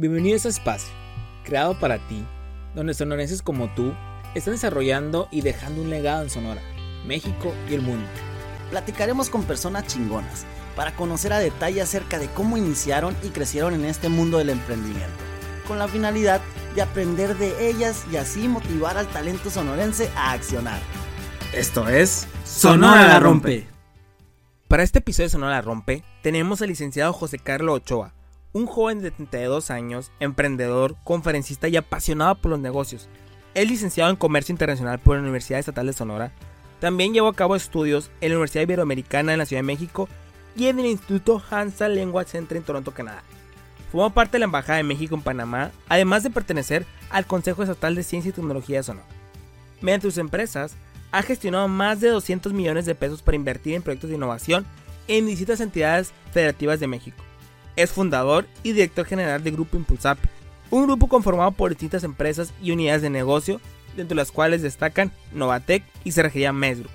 [0.00, 0.94] Bienvenido a este espacio,
[1.42, 2.24] creado para ti,
[2.72, 3.92] donde sonorenses como tú
[4.36, 6.62] están desarrollando y dejando un legado en Sonora,
[7.04, 8.06] México y el mundo.
[8.70, 13.86] Platicaremos con personas chingonas para conocer a detalle acerca de cómo iniciaron y crecieron en
[13.86, 15.18] este mundo del emprendimiento,
[15.66, 16.40] con la finalidad
[16.76, 20.78] de aprender de ellas y así motivar al talento sonorense a accionar.
[21.52, 23.66] Esto es Sonora la Rompe.
[24.68, 28.14] Para este episodio de Sonora la Rompe, tenemos al licenciado José Carlos Ochoa,
[28.52, 33.08] un joven de 32 años, emprendedor, conferencista y apasionado por los negocios.
[33.54, 36.32] Es licenciado en Comercio Internacional por la Universidad Estatal de Sonora.
[36.80, 40.08] También llevó a cabo estudios en la Universidad Iberoamericana en la Ciudad de México
[40.56, 43.22] y en el Instituto Hansa Language Center en Toronto, Canadá.
[43.90, 47.94] Formó parte de la Embajada de México en Panamá, además de pertenecer al Consejo Estatal
[47.94, 49.06] de Ciencia y Tecnología de Sonora.
[49.80, 50.76] Mediante sus empresas,
[51.10, 54.66] ha gestionado más de 200 millones de pesos para invertir en proyectos de innovación
[55.06, 57.27] en distintas entidades federativas de México
[57.78, 60.18] es fundador y director general del Grupo Impulsap,
[60.68, 63.60] un grupo conformado por distintas empresas y unidades de negocio,
[63.96, 66.90] dentro de las cuales destacan Novatec y Cerrajería Mesgroup.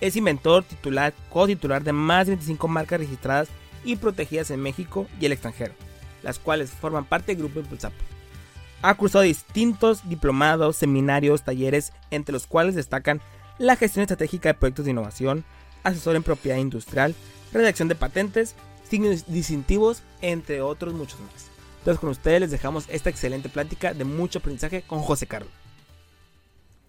[0.00, 3.48] Es inventor, titular, co-titular de más de 25 marcas registradas
[3.84, 5.74] y protegidas en México y el extranjero,
[6.22, 7.92] las cuales forman parte del Grupo Impulsap.
[8.80, 13.20] Ha cursado distintos diplomados, seminarios, talleres, entre los cuales destacan
[13.58, 15.44] la gestión estratégica de proyectos de innovación,
[15.82, 17.14] asesor en propiedad industrial,
[17.52, 18.54] redacción de patentes
[18.98, 21.50] distintivos, entre otros muchos más.
[21.78, 25.50] Entonces con ustedes les dejamos esta excelente plática de mucho aprendizaje con José Carlos.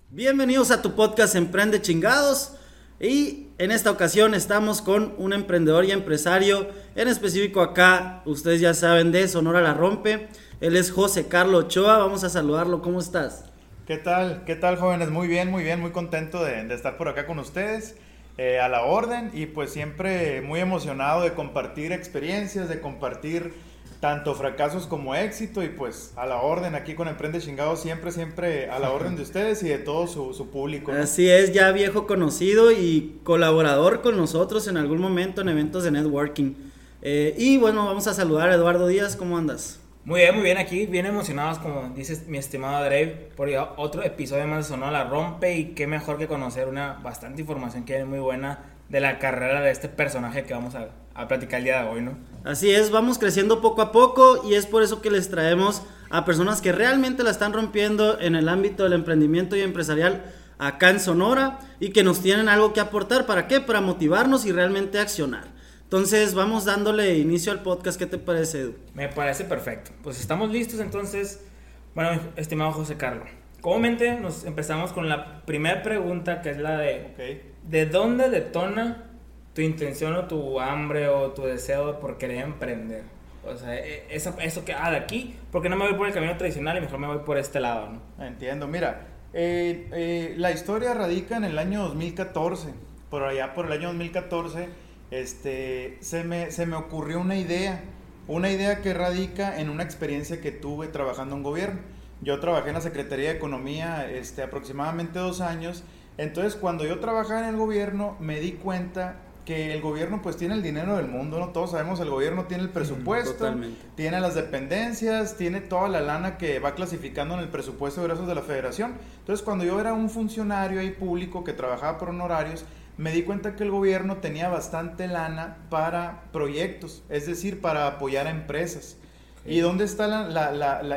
[0.10, 2.54] Bienvenidos a tu podcast Emprende Chingados.
[3.00, 8.74] Y en esta ocasión estamos con un emprendedor y empresario, en específico acá, ustedes ya
[8.74, 10.30] saben de Sonora La Rompe.
[10.62, 13.44] Él es José Carlos Ochoa, vamos a saludarlo, ¿cómo estás?
[13.86, 14.46] ¿Qué tal?
[14.46, 15.10] ¿Qué tal jóvenes?
[15.10, 17.96] Muy bien, muy bien, muy contento de, de estar por acá con ustedes.
[18.38, 23.54] Eh, a la orden y pues siempre muy emocionado de compartir experiencias, de compartir
[24.02, 28.70] tanto fracasos como éxito y pues a la orden aquí con Emprende Chingado siempre, siempre
[28.70, 30.92] a la orden de ustedes y de todo su, público.
[30.92, 35.92] Así es, ya viejo conocido y colaborador con nosotros en algún momento en eventos de
[35.92, 36.56] networking.
[37.02, 39.80] Eh, y bueno, vamos a saludar a Eduardo Díaz, ¿cómo andas?
[40.06, 44.46] Muy bien, muy bien aquí, bien emocionados como dices mi estimado Dave, por otro episodio
[44.46, 48.06] más de Sonora la Rompe y qué mejor que conocer una bastante información que es
[48.06, 51.82] muy buena de la carrera de este personaje que vamos a, a platicar el día
[51.82, 52.20] de hoy, ¿no?
[52.44, 56.24] Así es, vamos creciendo poco a poco y es por eso que les traemos a
[56.24, 60.24] personas que realmente la están rompiendo en el ámbito del emprendimiento y empresarial
[60.60, 63.60] acá en Sonora y que nos tienen algo que aportar, ¿para qué?
[63.60, 65.55] Para motivarnos y realmente accionar.
[65.86, 68.00] Entonces vamos dándole inicio al podcast.
[68.00, 68.76] ¿Qué te parece, Edu?
[68.96, 69.92] Me parece perfecto.
[70.02, 71.46] Pues estamos listos entonces.
[71.94, 73.30] Bueno, estimado José Carlos.
[73.62, 79.12] Comúnmente nos empezamos con la primera pregunta que es la de ¿de dónde detona
[79.54, 83.04] tu intención o tu hambre o tu deseo por querer emprender?
[83.46, 86.14] O sea, e, eso, eso que, ah, de aquí, porque no me voy por el
[86.16, 88.26] camino tradicional y mejor me voy por este lado, ¿no?
[88.26, 92.74] Entiendo, mira, eh, eh, la historia radica en el año 2014,
[93.12, 97.84] por allá por el año 2014 este, se, me, se me ocurrió una idea,
[98.28, 101.80] una idea que radica en una experiencia que tuve trabajando en gobierno.
[102.22, 105.84] Yo trabajé en la Secretaría de Economía este, aproximadamente dos años,
[106.18, 110.56] entonces cuando yo trabajaba en el gobierno me di cuenta que el gobierno pues tiene
[110.56, 111.50] el dinero del mundo, ¿no?
[111.50, 113.54] Todos sabemos, el gobierno tiene el presupuesto,
[113.96, 118.36] tiene las dependencias, tiene toda la lana que va clasificando en el presupuesto de de
[118.36, 118.96] la federación.
[119.20, 122.66] Entonces cuando yo era un funcionario ahí público que trabajaba por honorarios,
[122.98, 128.28] me di cuenta que el gobierno tenía bastante lana para proyectos, es decir, para apoyar
[128.28, 128.98] a empresas.
[129.46, 130.06] ¿Y dónde está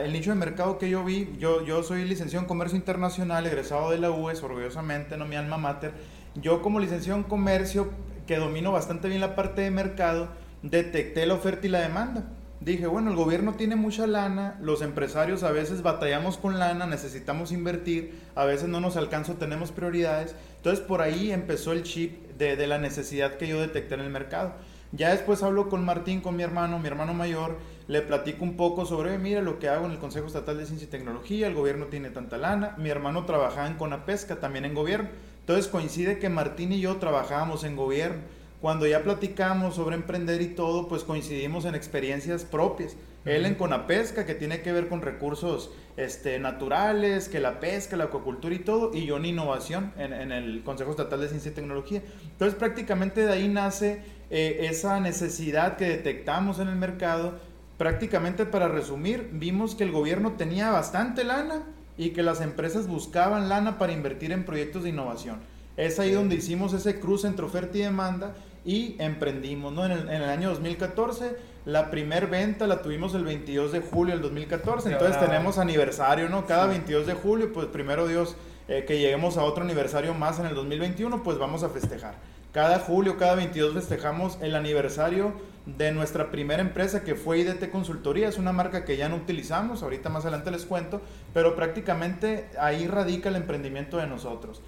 [0.04, 1.34] el nicho de mercado que yo vi?
[1.38, 5.59] Yo, yo soy licenciado en Comercio Internacional, egresado de la UES, orgullosamente, no mi alma
[5.59, 5.92] mater.
[6.34, 7.91] Yo como licenciado en Comercio,
[8.26, 10.28] que domino bastante bien la parte de mercado,
[10.62, 12.25] detecté la oferta y la demanda
[12.60, 17.52] dije, bueno, el gobierno tiene mucha lana, los empresarios a veces batallamos con lana, necesitamos
[17.52, 20.34] invertir, a veces no nos alcanza, tenemos prioridades.
[20.56, 24.54] Entonces por ahí empezó el chip de, la necesidad que yo detecté en el mercado.
[24.91, 27.58] Ya después hablo con Martín, con mi hermano, mi hermano mayor,
[27.88, 30.86] le platico un poco sobre, mira lo que hago en el Consejo Estatal de Ciencia
[30.86, 35.10] y Tecnología, el gobierno tiene tanta lana, mi hermano trabajaba en Conapesca, también en gobierno.
[35.41, 38.22] Entonces coincide que Martín y yo trabajábamos en gobierno
[38.60, 42.97] cuando ya platicamos sobre emprender y todo, pues coincidimos en experiencias propias.
[43.25, 48.05] Él en Conapesca, que tiene que ver con recursos este, naturales, que la pesca, la
[48.05, 52.03] acuacultura y todo, y yo en innovación en, el Consejo Estatal de Ciencia y Tecnología.
[52.33, 57.39] Entonces prácticamente de ahí nace eh, esa necesidad que detectamos en el mercado.
[57.77, 61.63] Prácticamente para resumir, vimos que el gobierno tenía bastante lana
[61.97, 65.39] y que las empresas buscaban lana para invertir en proyectos de innovación.
[65.77, 68.34] Es ahí donde hicimos ese cruce entre oferta y demanda
[68.65, 69.84] y emprendimos, ¿no?
[69.84, 74.15] En el, en el, año 2014 La primer venta la tuvimos el 22 de julio
[74.15, 76.47] del 2014, entonces tenemos aniversario, ¿no?
[76.47, 78.37] Cada 22 de julio, pues primero Dios,
[78.69, 82.15] eh, que lleguemos a otro aniversario más en el 2021, pues vamos a festejar.
[82.53, 85.33] Cada julio, cada 22 festejamos el aniversario
[85.76, 88.28] de nuestra primera empresa que fue IDT Consultoría.
[88.28, 91.03] Es una marca que ya no utilizamos, ahorita más adelante les cuento,
[91.34, 94.62] pero prácticamente ahí radica el emprendimiento de nosotros.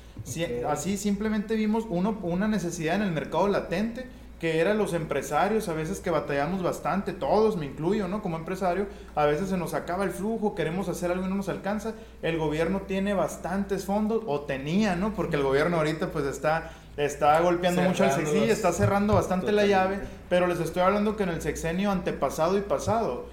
[0.68, 4.06] así simplemente vimos uno, una necesidad en el mercado latente
[4.40, 8.22] que eran los empresarios, a veces que batallamos bastante, todos, me incluyo, ¿no?
[8.22, 11.50] Como empresario, a veces se nos acaba el flujo, queremos hacer algo y no nos
[11.50, 11.92] alcanza.
[12.22, 15.12] El gobierno tiene bastantes fondos, o tenía, ¿no?
[15.12, 16.70] Porque el gobierno ahorita pues está
[17.04, 21.22] está golpeando mucho al sexenio, está cerrando bastante la llave, pero les estoy hablando que
[21.22, 23.26] en el sexenio antepasado y pasado,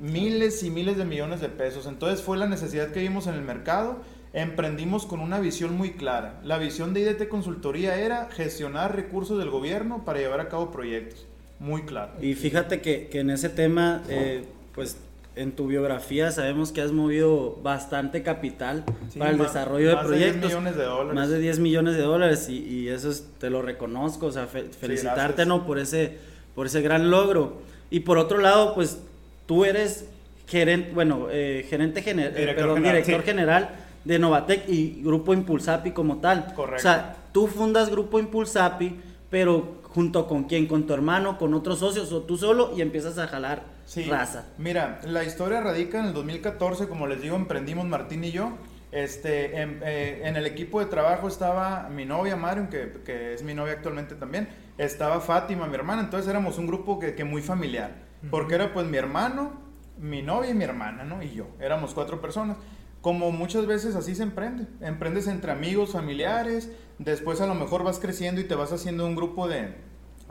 [0.00, 1.86] miles y miles de millones de pesos.
[1.86, 3.98] Entonces fue la necesidad que vimos en el mercado.
[4.32, 6.40] Emprendimos con una visión muy clara.
[6.42, 11.26] La visión de IDT Consultoría era gestionar recursos del gobierno para llevar a cabo proyectos.
[11.60, 12.12] Muy claro.
[12.20, 14.96] Y fíjate que, que en ese tema, eh, pues
[15.34, 18.84] en tu biografía sabemos que has movido bastante capital
[19.18, 20.52] para el desarrollo de proyectos.
[20.52, 21.14] Más de 10 millones de dólares.
[21.14, 25.66] Más de 10 millones de dólares y, eso te lo reconozco, o sea, felicitarte ¿no?
[25.66, 26.18] por, ese,
[26.54, 27.62] por ese gran logro.
[27.90, 28.98] Y por otro lado, pues
[29.46, 30.06] tú eres
[30.46, 33.70] gerente, bueno, eh, gerente general, director, general, director general
[34.04, 36.52] de Novatec y Grupo Impulsapi como tal.
[36.54, 36.76] Correcto.
[36.76, 38.96] O sea, tú fundas Grupo Impulsapi,
[39.30, 43.18] pero junto con quién, con tu hermano, con otros socios o tú solo y empiezas
[43.18, 44.04] a jalar sí.
[44.04, 44.46] raza.
[44.58, 48.52] Mira, la historia radica en el 2014, como les digo, emprendimos Martín y yo.
[48.92, 53.42] Este, en, eh, en el equipo de trabajo estaba mi novia Marion, que, que, es
[53.42, 57.40] mi novia actualmente también, estaba Fátima, mi hermana, entonces éramos un grupo que, que muy
[57.40, 57.94] familiar,
[58.30, 59.52] porque era pues mi hermano,
[59.98, 61.22] mi novia y mi hermana, ¿no?
[61.22, 62.58] Y yo, éramos cuatro personas.
[63.00, 67.98] Como muchas veces así se emprende, emprendes entre amigos, familiares, después a lo mejor vas
[67.98, 69.74] creciendo y te vas haciendo un grupo de,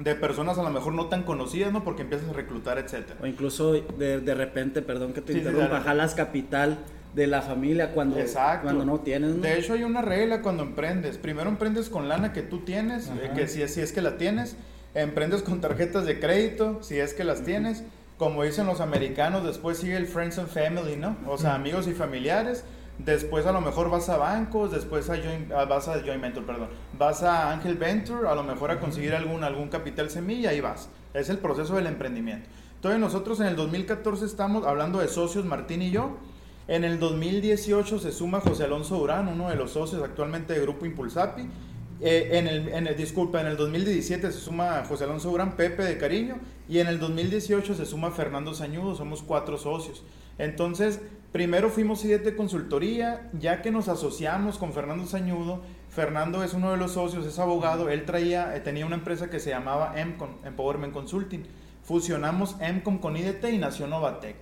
[0.04, 1.84] de personas a lo mejor no tan conocidas, ¿no?
[1.84, 3.20] Porque empiezas a reclutar, etcétera.
[3.22, 6.80] O incluso de, de repente, perdón que te interrumpa, jalas capital
[7.14, 8.18] de la familia cuando,
[8.62, 9.42] cuando no tienes.
[9.42, 11.18] De hecho hay una regla cuando emprendes.
[11.18, 14.56] Primero emprendes con lana que tú tienes, eh, que si, si es que la tienes.
[14.94, 17.84] Emprendes con tarjetas de crédito, si es que las tienes.
[18.18, 21.18] Como dicen los americanos, después sigue el friends and family, ¿no?
[21.28, 22.64] O sea, amigos y familiares.
[22.98, 26.70] Después a lo mejor vas a bancos, después a vas a Joint Venture, perdón.
[26.98, 30.90] Vas a Angel Venture, a lo mejor a conseguir algún, algún capital semilla y vas.
[31.14, 32.48] Es el proceso del emprendimiento.
[32.76, 36.18] Entonces nosotros en el 2014 estamos hablando de socios, Martín y yo.
[36.68, 40.86] En el 2018 se suma José Alonso Durán, uno de los socios actualmente de Grupo
[40.86, 41.44] Impulsapi.
[42.04, 45.84] Eh, en, el, en el, disculpa, en el 2017 se suma José Alonso Durán, Pepe
[45.84, 46.38] de Cariño,
[46.68, 50.04] y en el 2018 se suma Fernando Sañudo, somos cuatro socios.
[50.40, 56.72] Entonces, primero fuimos de Consultoría, ya que nos asociamos con Fernando Sañudo, Fernando es uno
[56.72, 60.30] de los socios, es abogado, él traía, eh, tenía una empresa que se llamaba Emcom,
[60.46, 61.44] Empowerment Consulting.
[61.84, 64.38] Fusionamos Emcom con IDT y nació Novatec.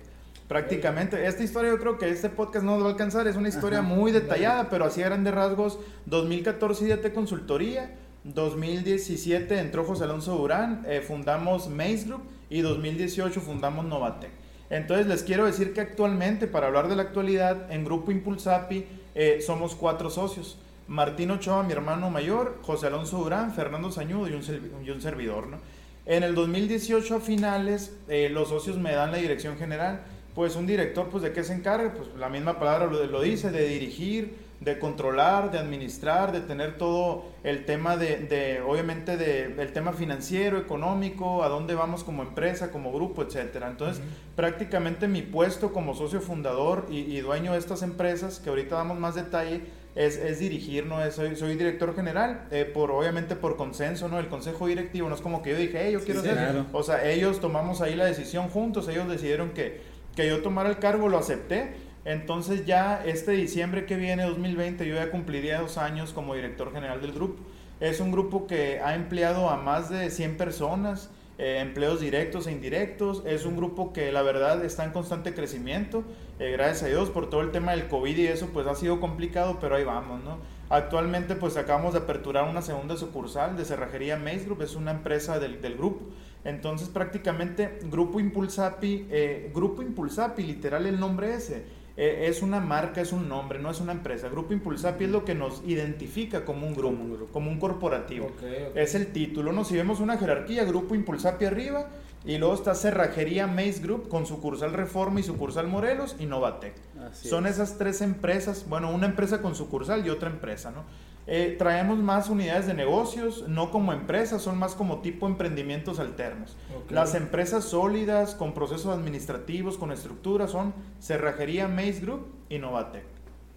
[0.46, 3.48] Prácticamente, esta historia yo creo que este podcast no nos va a alcanzar, es una
[3.48, 5.78] historia muy detallada, pero así eran de rasgos.
[6.06, 13.84] 2014 IDT Consultoría, 2017 entró José Alonso Durán, eh, fundamos Maze Group y 2018 fundamos
[13.86, 14.30] Novatec.
[14.70, 19.40] Entonces les quiero decir que actualmente, para hablar de la actualidad, en Grupo Impulsapi eh,
[19.44, 20.58] somos cuatro socios.
[20.88, 25.48] Martín Ochoa, mi hermano mayor, José Alonso Durán, Fernando Sañudo y un, servidor.
[25.48, 25.58] ¿no?
[26.06, 30.00] En el 2018 a finales, eh, los socios me dan la dirección general
[30.34, 33.50] pues un director, pues de qué se encarga, pues la misma palabra lo, lo dice,
[33.50, 39.54] de dirigir, de controlar, de administrar, de tener todo el tema de, de obviamente, de,
[39.60, 43.70] el tema financiero, económico, a dónde vamos como empresa, como grupo, etcétera.
[43.70, 44.02] Entonces,
[44.36, 49.14] prácticamente mi puesto como socio fundador y, dueño de estas empresas, que ahorita damos más
[49.14, 49.62] detalle,
[49.94, 51.02] es, es dirigir, ¿no?
[51.02, 54.18] Es, soy, soy director general, eh, por, obviamente por consenso, ¿no?
[54.18, 57.10] El consejo directivo, no es como que yo dije, hey, yo quiero ser, o sea,
[57.10, 61.18] ellos tomamos ahí la decisión juntos, ellos decidieron que que yo tomara el cargo, lo
[61.18, 61.74] acepté.
[62.04, 67.00] Entonces ya este diciembre que viene, 2020, yo ya cumpliría dos años como director general
[67.00, 67.42] del grupo.
[67.80, 72.52] Es un grupo que ha empleado a más de 100 personas, eh, empleos directos e
[72.52, 73.22] indirectos.
[73.26, 76.04] Es un grupo que la verdad está en constante crecimiento.
[76.38, 79.00] Eh, gracias a Dios por todo el tema del COVID y eso pues ha sido
[79.00, 80.38] complicado, pero ahí vamos, ¿no?
[80.68, 85.38] Actualmente pues acabamos de aperturar una segunda sucursal de Cerrajería Maze Group, es una empresa
[85.38, 86.04] del, del grupo.
[86.44, 91.64] Entonces prácticamente Grupo Impulsapi, eh, Grupo Impulsapi, literal el nombre ese,
[92.02, 94.30] eh, es una marca, es un nombre, no es una empresa.
[94.30, 98.32] Grupo Impulsapi es lo que nos identifica como un grupo, como un, corporativo.
[98.74, 99.64] Es el título, ¿no?
[99.64, 101.88] Si vemos una jerarquía, Grupo Impulsapi arriba,
[102.24, 106.72] y luego está Cerrajería Maze Group con sucursal Reforma y sucursal Morelos y Novatec.
[107.12, 110.84] Son esas tres empresas, bueno, una empresa con sucursal y otra empresa, ¿no?
[111.26, 116.56] Eh, traemos más unidades de negocios, no como empresas, son más como tipo emprendimientos alternos.
[116.88, 123.04] Las empresas sólidas, con procesos administrativos, con estructuras, son Cerrajería Maze Group y Novatec.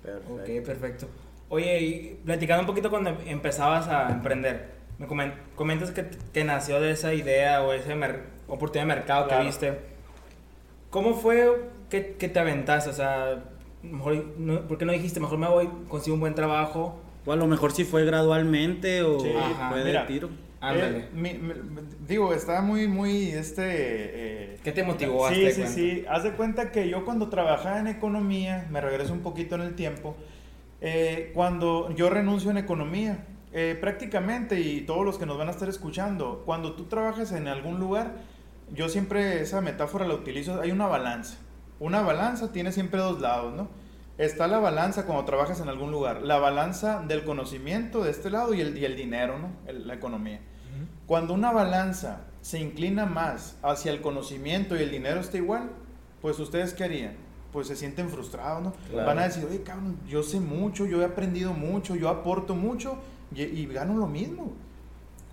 [0.03, 0.34] Perfecto.
[0.34, 1.08] Ok, perfecto.
[1.50, 5.08] Oye, y platicando un poquito cuando empezabas a emprender, me
[5.55, 7.93] comentas que, que nació de esa idea o esa
[8.48, 9.79] oportunidad de mercado que viste.
[10.89, 12.89] ¿Cómo fue que, que, te aventaste?
[12.89, 13.43] O sea,
[13.82, 14.24] mejor,
[14.67, 17.00] ¿por qué no dijiste, mejor me voy, consigo un buen trabajo?
[17.25, 20.30] O a lo mejor si fue gradualmente o fue de tiro.
[20.72, 21.10] Eh,
[22.08, 23.63] digo, está muy, muy, este...
[23.65, 25.27] Eh, ¿Qué te motivó?
[25.30, 26.06] Sí, sí, sí.
[26.08, 29.75] Haz de cuenta que yo cuando trabajaba en economía, me regreso un poquito en el
[29.75, 30.15] tiempo,
[30.80, 33.25] eh, cuando yo renuncio en economía,
[33.82, 37.80] prácticamente, y todos los que nos van a estar escuchando, cuando tú trabajas en algún
[37.80, 38.15] lugar,
[38.74, 41.38] yo siempre esa metáfora la utilizo, hay una balanza.
[41.80, 43.68] Una balanza tiene siempre dos lados, ¿no?
[44.17, 48.53] Está la balanza cuando trabajas en algún lugar, la balanza del conocimiento de este lado
[48.53, 49.50] y el, y el dinero, ¿no?
[49.72, 50.39] la economía.
[51.05, 55.70] Cuando una balanza se inclina más hacia el conocimiento y el dinero está igual,
[56.22, 57.15] pues ustedes qué harían?
[57.51, 58.74] Pues se sienten frustrados, ¿no?
[58.96, 62.98] Van a decir, oye, cabrón, yo sé mucho, yo he aprendido mucho, yo aporto mucho
[63.36, 64.53] y gano lo mismo.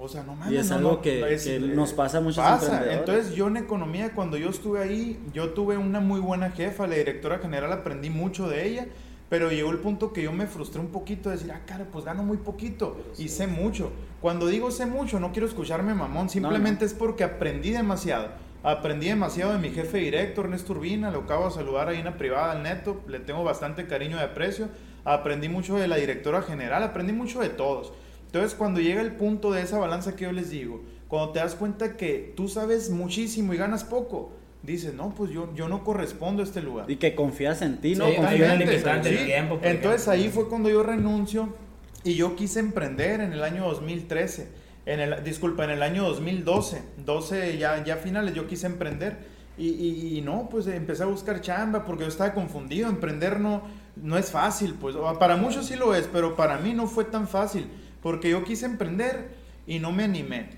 [0.02, 0.54] O sea, no mames.
[0.54, 2.40] Y es algo que, nos pasa mucho.
[2.40, 2.90] Pasa.
[2.94, 6.94] Entonces, yo en economía, cuando yo estuve ahí, yo tuve una muy buena jefa, la
[6.94, 8.86] directora general, aprendí mucho de ella.
[9.28, 12.04] Pero llegó el punto que yo me frustré un poquito de decir, ah, cara, pues
[12.04, 13.92] gano muy poquito y sé mucho.
[14.20, 18.30] Cuando digo sé mucho, no quiero escucharme mamón, simplemente es porque aprendí demasiado.
[18.64, 22.18] Aprendí demasiado de mi jefe directo, Ernesto Urbina, lo acabo de saludar ahí en la
[22.18, 24.68] privada al neto, le tengo bastante cariño y aprecio.
[25.04, 27.92] Aprendí mucho de la directora general, aprendí mucho de todos.
[28.32, 31.56] Entonces, cuando llega el punto de esa balanza que yo les digo, cuando te das
[31.56, 34.30] cuenta que tú sabes muchísimo y ganas poco,
[34.62, 36.88] dices, no, pues yo, yo no correspondo a este lugar.
[36.88, 38.06] Y que confías en ti, ¿no?
[38.06, 39.58] Sí, confías en el tiempo.
[39.62, 41.56] Entonces ahí fue cuando yo renuncio
[42.04, 44.48] y yo quise emprender en el año 2013.
[44.86, 49.40] En el, disculpa, en el año 2012, 12 ya, ya finales, yo quise emprender.
[49.58, 52.88] Y, y, no, pues empecé a buscar chamba porque yo estaba confundido.
[52.88, 53.62] Emprender no,
[53.96, 57.26] no es fácil, pues para muchos sí lo es, pero para mí no fue tan
[57.26, 57.66] fácil.
[58.02, 59.30] Porque yo quise emprender
[59.66, 60.50] y no me animé.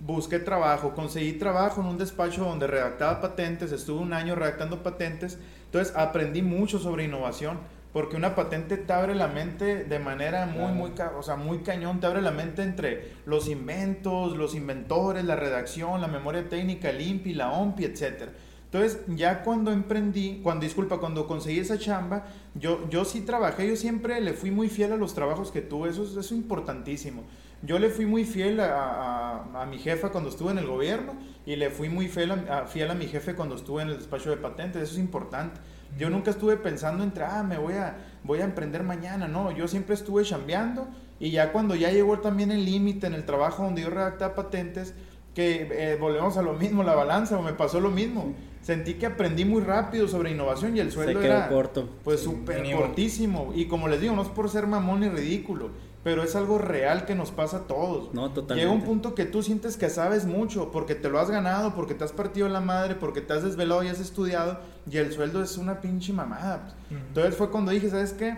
[0.00, 5.38] Busqué trabajo, conseguí trabajo en un despacho donde redactaba patentes, estuve un año redactando patentes,
[5.64, 7.58] entonces aprendí mucho sobre innovación,
[7.92, 11.98] porque una patente te abre la mente de manera muy, muy, o sea, muy cañón,
[11.98, 17.00] te abre la mente entre los inventos, los inventores, la redacción, la memoria técnica, el
[17.00, 18.32] INPI, la OMPI, etcétera.
[18.70, 23.76] Entonces, ya cuando emprendí, cuando, disculpa, cuando conseguí esa chamba, yo, yo sí trabajé, yo
[23.76, 27.24] siempre le fui muy fiel a los trabajos que tuve, eso, eso es importantísimo.
[27.62, 31.14] Yo le fui muy fiel a, a, mi jefa cuando estuve en el gobierno
[31.46, 34.28] y le fui muy fiel a, fiel a mi jefe cuando estuve en el despacho
[34.28, 35.60] de patentes, eso es importante.
[35.98, 39.66] Yo nunca estuve pensando entre, ah, me voy a, voy a emprender mañana, no, yo
[39.66, 43.80] siempre estuve chambeando y ya cuando ya llegó también el límite en el trabajo donde
[43.82, 44.94] yo redactaba patentes,
[45.34, 48.34] que eh, volvemos a lo mismo, la balanza, o me pasó lo mismo
[48.68, 51.88] sentí que aprendí muy rápido sobre innovación y el sueldo era corto.
[52.04, 53.52] pues súper cortísimo.
[53.54, 55.70] Y como les digo, no es por ser mamón ni ridículo,
[56.04, 58.12] pero es algo real que nos pasa a todos.
[58.12, 58.56] No, totalmente.
[58.56, 61.94] Llega un punto que tú sientes que sabes mucho porque te lo has ganado, porque
[61.94, 65.42] te has partido la madre, porque te has desvelado y has estudiado y el sueldo
[65.42, 66.76] es una pinche mamada.
[66.90, 68.36] Entonces fue cuando dije, ¿sabes qué?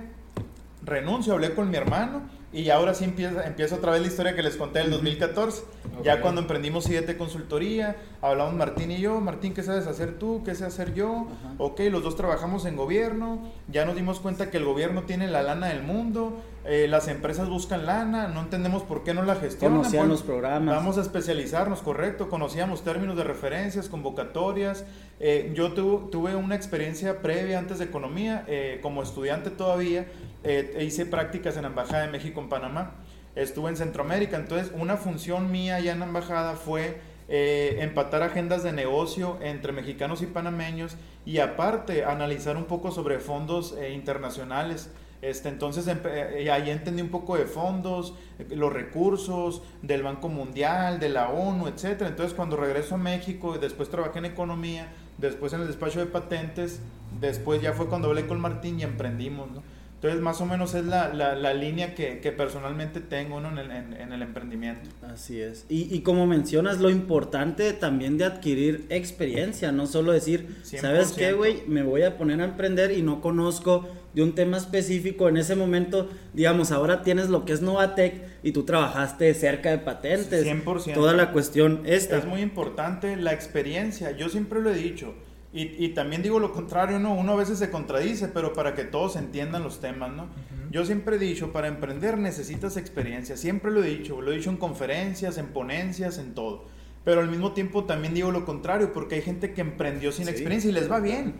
[0.85, 4.43] Renuncio, hablé con mi hermano y ahora sí empieza, empieza otra vez la historia que
[4.43, 5.63] les conté del 2014.
[6.03, 9.21] Ya cuando emprendimos IDT Consultoría, hablamos Martín y yo.
[9.21, 10.43] Martín, ¿qué sabes hacer tú?
[10.45, 11.29] ¿Qué sé hacer yo?
[11.59, 13.39] Ok, los dos trabajamos en gobierno.
[13.69, 16.41] Ya nos dimos cuenta que el gobierno tiene la lana del mundo.
[16.65, 18.29] Eh, las empresas buscan lana.
[18.29, 19.79] No entendemos por qué no la gestionan.
[19.79, 20.75] Conocían los programas.
[20.75, 22.29] Vamos a especializarnos, correcto.
[22.29, 24.85] Conocíamos términos de referencias, convocatorias.
[25.21, 30.07] Eh, yo tuve una experiencia previa antes de economía, eh, como estudiante todavía
[30.43, 32.95] eh, hice prácticas en la Embajada de México en Panamá,
[33.35, 38.63] estuve en Centroamérica, entonces una función mía allá en la Embajada fue eh, empatar agendas
[38.63, 44.91] de negocio entre mexicanos y panameños y aparte analizar un poco sobre fondos eh, internacionales.
[45.23, 48.15] Este, entonces ahí entendí un poco de fondos,
[48.49, 52.05] los recursos del Banco Mundial, de la ONU, etc.
[52.07, 56.81] Entonces cuando regreso a México, después trabajé en economía, después en el despacho de patentes,
[57.21, 59.51] después ya fue cuando hablé con Martín y emprendimos.
[59.51, 59.63] ¿no?
[60.01, 64.13] Entonces, más o menos es la, la, línea que, que, personalmente tengo en, el, en,
[64.15, 64.89] el, emprendimiento.
[65.03, 65.67] Así es.
[65.69, 71.35] Y, y, como mencionas, lo importante también de adquirir experiencia, no solo decir, ¿sabes qué,
[71.35, 71.65] güey?
[71.67, 75.29] Me voy a poner a emprender y no conozco de un tema específico.
[75.29, 79.81] En ese momento, digamos, ahora tienes lo que es Novatec y tú trabajaste cerca de
[79.81, 80.47] patentes.
[80.47, 80.95] 100%.
[80.95, 82.17] Toda la cuestión esta.
[82.17, 84.13] Es muy importante la experiencia.
[84.13, 85.15] Yo siempre lo he dicho
[85.53, 87.13] y, y, también digo lo contrario, ¿no?
[87.15, 90.29] Uno a veces se contradice, pero para que todos entiendan los temas, ¿no?
[90.71, 93.37] Yo siempre he dicho, para emprender necesitas experiencia.
[93.37, 94.21] Siempre lo he dicho.
[94.21, 96.67] Lo he dicho en conferencias, en ponencias, en todo.
[97.05, 100.71] Pero al mismo tiempo también digo lo contrario, porque hay gente que emprendió sin experiencia
[100.71, 101.35] y les va bien.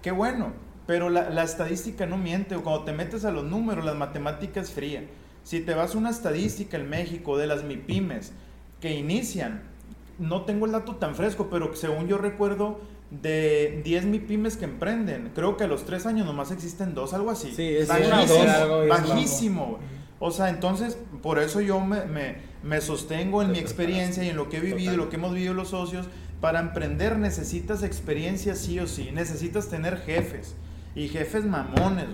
[0.00, 0.54] Qué bueno.
[0.86, 2.54] Pero la, la estadística no miente.
[2.54, 5.04] O cuando te metes a los números, las matemáticas fría.
[5.44, 8.32] Si te vas a una estadística en México de las MIPIMES
[8.80, 9.64] que inician,
[10.18, 15.32] no tengo el dato tan fresco, pero según yo recuerdo, de 10 MIPIMES que emprenden,
[15.34, 17.52] creo que a los 3 años nomás existen dos, algo así.
[17.54, 18.86] Sí, es bajísimo.
[18.88, 19.78] bajísimo.
[20.20, 24.36] O sea, entonces, por eso yo me, me, me sostengo en mi experiencia y en
[24.36, 26.06] lo que he vivido, lo que hemos vivido los socios.
[26.40, 30.54] Para emprender necesitas experiencia sí o sí, necesitas tener jefes
[30.94, 32.06] y jefes mamones.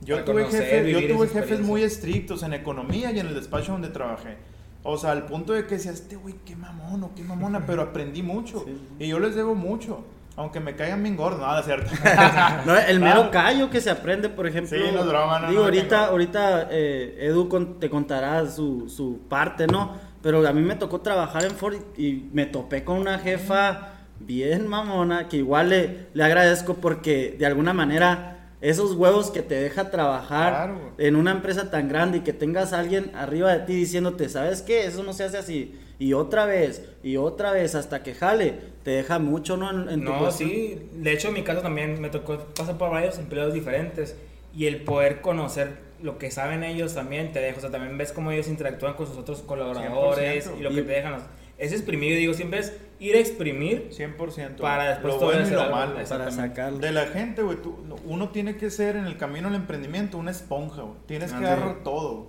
[0.00, 3.34] Yo Para tuve, conocer, jefes, yo tuve jefes muy estrictos en economía y en el
[3.34, 4.38] despacho donde trabajé.
[4.82, 7.82] O sea, al punto de que decía, este güey, qué mamón o qué mamona, pero
[7.82, 8.64] aprendí mucho.
[8.98, 10.04] Y yo les debo mucho.
[10.36, 11.90] Aunque me caigan bien gordos, no, no es cierto.
[12.66, 13.30] No, el mero Ah.
[13.30, 14.76] callo que se aprende, por ejemplo.
[14.78, 19.20] Sí, no broma, no, digo, no, ahorita, ahorita eh, Edu con- te contará su, su
[19.28, 19.96] parte, ¿no?
[20.22, 23.88] Pero a mí me tocó trabajar en Ford y, y me topé con una jefa
[24.18, 29.54] bien mamona que igual le, le agradezco porque de alguna manera esos huevos que te
[29.54, 30.92] deja trabajar Claro.
[30.98, 34.60] en una empresa tan grande y que tengas a alguien arriba de ti diciéndote, ¿sabes
[34.60, 34.84] qué?
[34.84, 35.78] Eso no se hace así.
[36.00, 39.70] Y otra vez, y otra vez, hasta que jale, te deja mucho, ¿no?
[39.70, 40.88] En, en tu No, sí.
[40.94, 44.16] De hecho, en mi caso también me tocó pasar por varios empleados diferentes.
[44.56, 47.58] Y el poder conocer lo que saben ellos también te deja.
[47.58, 50.58] O sea, también ves cómo ellos interactúan con sus otros colaboradores 100%.
[50.58, 51.16] y lo que Y- te dejan.
[51.58, 54.62] Es exprimir, yo digo, siempre es ir a exprimir 100%.
[54.62, 55.94] para después lo todo bueno y lo malo.
[56.08, 56.78] Para sacarlo.
[56.78, 57.76] De la gente, güey, tú-
[58.06, 60.96] uno tiene que ser en el camino al emprendimiento una esponja, güey.
[61.06, 62.28] Tienes que agarrar todo.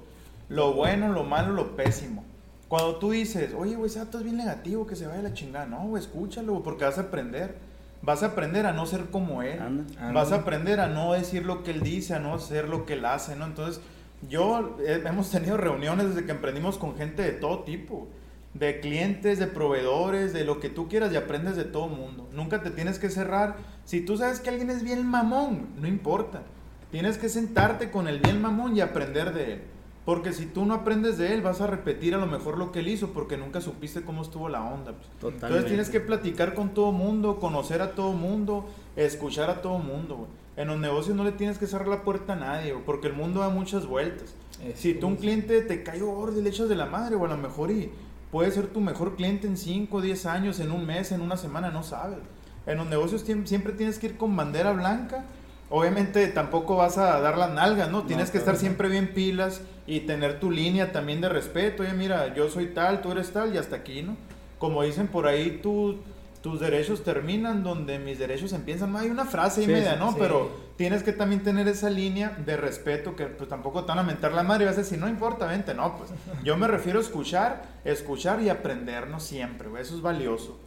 [0.50, 2.26] Lo bueno, lo malo, lo pésimo.
[2.72, 5.34] Cuando tú dices, oye, güey, ese dato es bien negativo, que se vaya a la
[5.34, 5.66] chingada.
[5.66, 7.58] No, güey, escúchalo, porque vas a aprender.
[8.02, 9.60] Vas a aprender a no ser como él.
[9.60, 9.84] Anda.
[10.00, 10.14] Anda.
[10.14, 12.94] Vas a aprender a no decir lo que él dice, a no hacer lo que
[12.94, 13.44] él hace, ¿no?
[13.44, 13.82] Entonces,
[14.30, 18.08] yo eh, hemos tenido reuniones desde que emprendimos con gente de todo tipo,
[18.54, 22.30] de clientes, de proveedores, de lo que tú quieras y aprendes de todo mundo.
[22.32, 23.58] Nunca te tienes que cerrar.
[23.84, 26.44] Si tú sabes que alguien es bien mamón, no importa.
[26.90, 29.62] Tienes que sentarte con el bien mamón y aprender de él.
[30.06, 32.80] Porque si tú no aprendes de él, vas a repetir a lo mejor lo que
[32.80, 34.94] él hizo porque nunca supiste cómo estuvo la onda.
[34.94, 35.08] pues.
[35.20, 35.46] Totalmente.
[35.46, 40.28] Entonces tienes que platicar con todo mundo, conocer a todo mundo, escuchar a todo mundo.
[40.58, 43.42] En los negocios no le tienes que cerrar la puerta a nadie, porque el mundo
[43.42, 44.34] da muchas vueltas.
[44.66, 47.24] Es- Si tú un cliente te cae gordo y le echas de la madre, o
[47.26, 47.92] a lo mejor y
[48.32, 51.70] puede ser tu mejor cliente en 5, 10 años, en un mes, en una semana,
[51.70, 52.18] no sabes.
[52.66, 55.26] En los negocios siempre tienes que ir con bandera blanca.
[55.72, 58.04] Obviamente tampoco vas a dar las nalgas, ¿no?
[58.04, 61.84] Tienes que estar siempre bien pilas y tener tu línea también de respeto.
[61.84, 64.18] Oye, mira, yo soy tal, tú eres tal y hasta aquí, ¿no?
[64.60, 66.00] Como dicen por ahí, tú,
[66.42, 68.92] tus derechos terminan donde mis derechos empiezan.
[68.92, 70.12] No, hay una frase y Sí, media, ¿no?
[70.12, 70.18] sí.
[70.20, 74.04] Pero tienes que también tener esa línea de respeto que pues tampoco te van a
[74.04, 76.10] mentar la madre y vas a decir, no importa, vente, no, pues
[76.44, 80.60] yo me refiero a escuchar, escuchar y aprender, no siempre, güey, eso es valioso.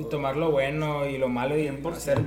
[0.00, 1.92] Y tomar lo bueno y lo malo y 100%.
[1.92, 2.18] hacer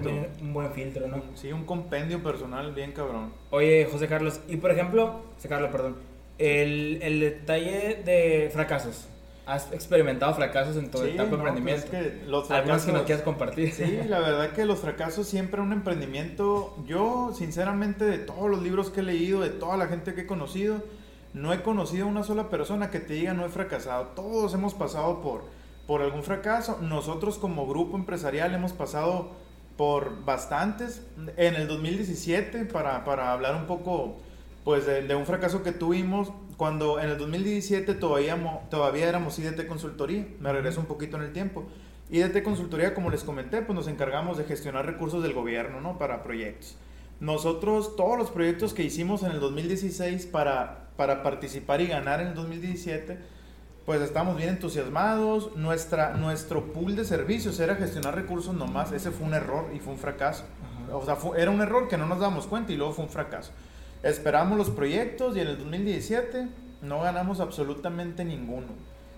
[0.41, 1.21] un buen filtro, ¿no?
[1.35, 3.31] Sí, un compendio personal bien cabrón.
[3.49, 5.95] Oye, José Carlos, y por ejemplo, José Carlos, perdón,
[6.37, 9.07] el, el detalle de fracasos.
[9.45, 11.87] ¿Has experimentado fracasos en todo Sí, el etapa de no, emprendimiento?
[11.89, 13.71] pues es que los Algunos que nos fracasos- quieras compartir.
[13.73, 18.89] Sí, la verdad que los fracasos siempre un emprendimiento, yo sinceramente de todos los libros
[18.89, 20.81] que he leído, de toda la gente que he conocido,
[21.33, 24.07] no he conocido una sola persona que te diga no he fracasado.
[24.15, 25.43] Todos hemos pasado por,
[25.87, 26.79] por algún fracaso.
[26.81, 29.31] Nosotros como grupo empresarial hemos pasado
[29.77, 31.05] por bastantes.
[31.37, 34.17] En el 2017, para, para hablar un poco
[34.63, 39.67] pues de, de un fracaso que tuvimos, cuando en el 2017 todavía, todavía éramos IDT
[39.67, 41.65] Consultoría, me regreso un poquito en el tiempo.
[42.09, 45.97] IDT Consultoría, como les comenté, pues nos encargamos de gestionar recursos del gobierno, ¿no?
[45.97, 46.77] Para proyectos.
[47.19, 52.27] Nosotros, todos los proyectos que hicimos en el 2016 para, para participar y ganar en
[52.27, 53.17] el 2017,
[53.85, 55.55] pues estamos bien entusiasmados.
[55.55, 58.91] Nuestra, nuestro pool de servicios era gestionar recursos nomás.
[58.91, 60.43] Ese fue un error y fue un fracaso.
[60.91, 63.11] O sea, fue- era un error que no nos damos cuenta y luego fue un
[63.11, 63.51] fracaso.
[64.03, 66.47] Esperamos los proyectos y en el 2017
[66.81, 68.67] no ganamos absolutamente ninguno.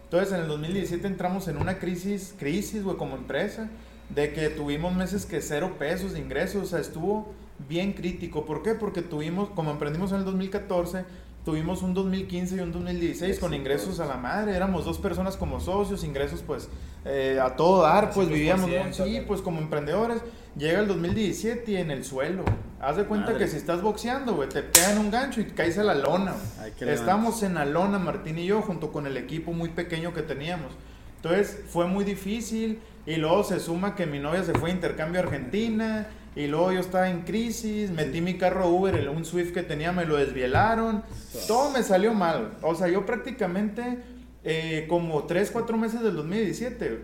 [0.05, 3.69] Entonces en el 2017 entramos en una crisis, crisis, güey, como empresa,
[4.09, 7.33] de que tuvimos meses que cero pesos de ingresos, o sea, estuvo
[7.67, 8.45] bien crítico.
[8.45, 8.75] ¿Por qué?
[8.75, 11.05] Porque tuvimos, como emprendimos en el 2014,
[11.45, 15.59] tuvimos un 2015 y un 2016 con ingresos a la madre, éramos dos personas como
[15.59, 16.67] socios, ingresos pues
[17.05, 20.21] eh, a todo dar, pues 100%, vivíamos, sí, pues como emprendedores,
[20.57, 22.43] llega el 2017 y en el suelo.
[22.81, 23.45] Haz de cuenta Madre.
[23.45, 26.33] que si estás boxeando, güey, te pegan un gancho y caes a la lona.
[26.77, 30.23] que Estamos en la lona, Martín y yo, junto con el equipo muy pequeño que
[30.23, 30.71] teníamos.
[31.17, 35.21] Entonces fue muy difícil y luego se suma que mi novia se fue a intercambio
[35.21, 39.53] a Argentina Y luego yo estaba en crisis, metí mi carro Uber, el, un Swift
[39.53, 41.03] que tenía me lo desvielaron.
[41.47, 42.57] Todo me salió mal.
[42.61, 43.99] O sea, yo prácticamente
[44.43, 46.99] eh, como 3, 4 meses del 2017,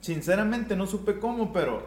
[0.00, 1.86] sinceramente no supe cómo, pero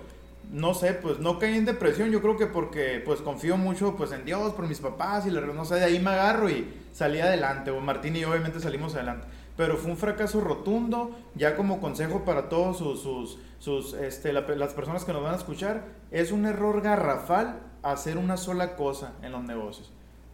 [0.51, 4.11] no sé, pues no caí en depresión, yo creo que porque pues confío mucho pues
[4.11, 7.71] en Dios, por mis papás y no sé, de ahí me agarro y salí adelante,
[7.71, 9.27] o Martín y yo obviamente salimos adelante.
[9.57, 14.73] Pero fue un fracaso rotundo, ya como consejo para todos sus, sus, sus este, las
[14.73, 19.31] personas que nos van a escuchar, es un error garrafal hacer una sola cosa en
[19.31, 19.91] los negocios.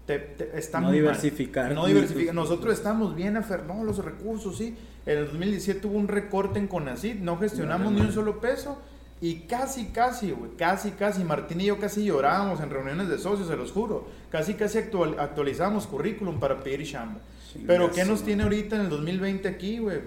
[0.08, 0.36] Te,
[0.82, 1.72] no diversificar.
[1.74, 2.34] No diversificar.
[2.34, 4.76] Nosotros estamos bien aferrados, los recursos, sí.
[5.06, 8.78] En el 2017 hubo un recorte en Conacid, no gestionamos ni un solo peso
[9.20, 13.48] y casi, casi, güey, casi, casi, Martín y yo casi llorábamos en reuniones de socios,
[13.48, 14.08] se los juro.
[14.32, 17.20] Casi, casi actual, actualizamos currículum para pedir chamba.
[17.68, 20.00] Pero ¿qué nos tiene ahorita en el 2020 aquí, güey?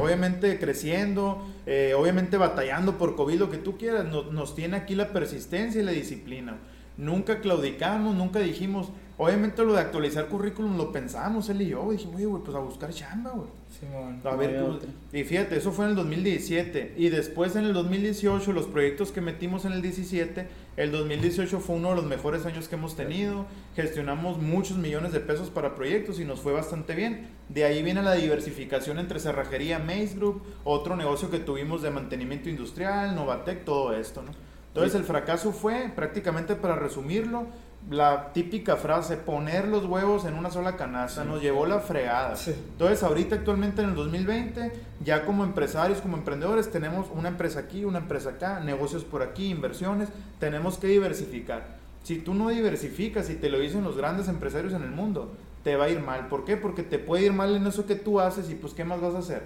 [0.00, 5.12] Obviamente creciendo, eh, obviamente batallando por COVID, lo que tú quieras, nos tiene aquí la
[5.12, 6.56] persistencia y la disciplina.
[6.96, 12.16] Nunca claudicamos, nunca dijimos, Obviamente lo de actualizar currículum lo pensamos él y yo, dijimos,
[12.16, 13.48] oye, güey, pues a buscar chamba, güey.
[13.68, 13.86] Sí,
[14.24, 14.64] a ver,
[15.12, 19.20] y fíjate, eso fue en el 2017 y después en el 2018 los proyectos que
[19.20, 23.46] metimos en el 17, el 2018 fue uno de los mejores años que hemos tenido,
[23.76, 27.28] gestionamos muchos millones de pesos para proyectos y nos fue bastante bien.
[27.48, 32.48] De ahí viene la diversificación entre cerrajería Maze Group, otro negocio que tuvimos de mantenimiento
[32.48, 34.32] industrial, Novatec, todo esto, ¿no?
[34.68, 37.46] Entonces el fracaso fue, prácticamente para resumirlo,
[37.90, 42.34] la típica frase, poner los huevos en una sola canasta, nos llevó la fregada.
[42.46, 44.72] Entonces, ahorita actualmente en el 2020,
[45.04, 49.50] ya como empresarios, como emprendedores, tenemos una empresa aquí, una empresa acá, negocios por aquí,
[49.50, 50.08] inversiones,
[50.40, 51.76] tenemos que diversificar.
[52.02, 55.76] Si tú no diversificas, y te lo dicen los grandes empresarios en el mundo, te
[55.76, 56.28] va a ir mal.
[56.28, 56.56] ¿Por qué?
[56.56, 59.14] Porque te puede ir mal en eso que tú haces y pues, ¿qué más vas
[59.14, 59.42] a hacer?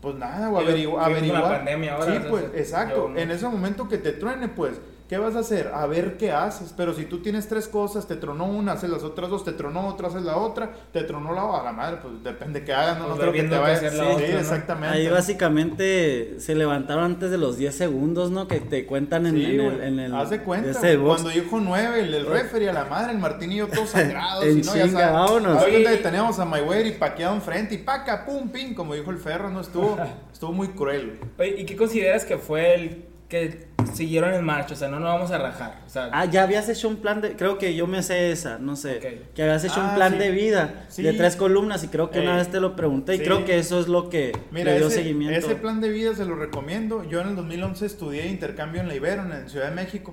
[0.00, 1.64] Pues nada, o averiguar.
[2.04, 3.12] sí, pues, exacto.
[3.16, 5.72] En ese momento que te truene, pues ¿Qué vas a hacer?
[5.74, 6.72] A ver qué haces.
[6.76, 9.88] Pero si tú tienes tres cosas, te tronó una, haces las otras dos, te tronó
[9.88, 13.08] otra, haces la otra, te tronó la a la madre, pues depende que hagan, no,
[13.08, 14.96] no creo que te vaya a hacer la sí, exactamente.
[14.96, 18.46] Ahí básicamente se levantaron antes de los 10 segundos, ¿no?
[18.46, 20.14] Que te cuentan en, el, en el.
[20.14, 23.56] Haz de cuenta, cuando dijo 9, el, el referee a la madre, el Martín y
[23.56, 24.46] yo todos sangrados.
[24.46, 26.02] y no, ya sabes.
[26.04, 29.60] teníamos a Mayweather y paqueado enfrente y paca, pum, pim, como dijo el ferro, ¿no?
[29.60, 29.98] Estuvo,
[30.32, 31.18] estuvo muy cruel.
[31.36, 35.08] Oye, ¿y qué consideras que fue el que siguieron en marcha, o sea, no nos
[35.08, 35.80] vamos a rajar.
[36.12, 39.20] ah, ya habías hecho un plan de, creo que yo me sé esa, no sé,
[39.34, 42.36] que habías hecho un ah, plan de vida de tres columnas y creo que una
[42.36, 45.38] vez te lo pregunté y creo que eso es lo que Mira, dio seguimiento.
[45.38, 47.04] Ese plan de vida se lo recomiendo.
[47.04, 50.12] Yo en el 2011 estudié intercambio en la Ibero, en Ciudad de México.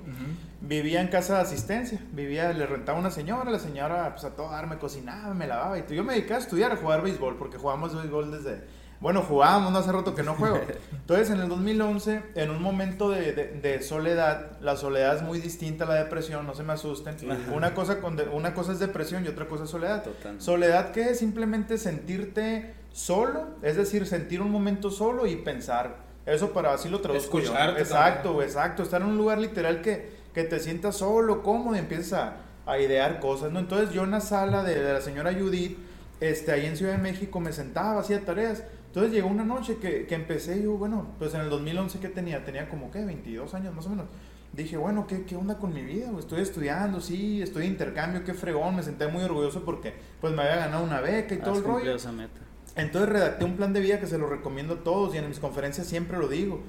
[0.62, 4.52] Vivía en casa de asistencia, vivía, le rentaba una señora, la señora pues a todo
[4.52, 7.58] dar me cocinaba, me lavaba y yo me dedicaba a estudiar, a jugar béisbol, porque
[7.58, 8.62] jugábamos béisbol desde
[9.00, 10.60] bueno, jugábamos, no hace rato que no juego.
[10.92, 15.86] Entonces, en el 2011, en un momento de, de, soledad, la soledad es muy distinta
[15.86, 17.16] a la depresión, no se me asusten.
[17.54, 20.04] Una cosa, con una cosa es depresión y otra cosa es soledad.
[20.40, 26.08] Soledad que es simplemente sentirte solo, es decir, sentir un momento solo y pensar.
[26.26, 27.54] Eso para así lo traduzco yo.
[27.78, 28.84] Exacto, exacto.
[28.84, 32.34] Estar en un lugar literal que, que te sientas solo, cómodo y empiezas
[32.66, 33.60] a, idear cosas, ¿no?
[33.60, 35.78] Entonces yo en la sala de, de la señora Judith,
[36.20, 40.06] este, ahí en Ciudad de México, me sentaba, hacía tareas entonces llegó una noche que,
[40.06, 42.44] que empecé yo, bueno, pues en el 2011 ¿qué tenía?
[42.44, 43.06] Tenía como, ¿qué?
[43.06, 44.06] 22 años más o menos.
[44.54, 46.10] Dije, bueno, ¿qué, qué onda con mi vida?
[46.18, 48.76] Estoy estudiando, sí, estoy de intercambio, qué fregón.
[48.76, 51.96] Me senté muy orgulloso porque pues me había ganado una beca y todo el rollo.
[51.96, 52.40] Esa meta.
[52.76, 55.40] Entonces redacté un plan de vida que se lo recomiendo a todos y en mis
[55.40, 56.62] conferencias siempre lo digo.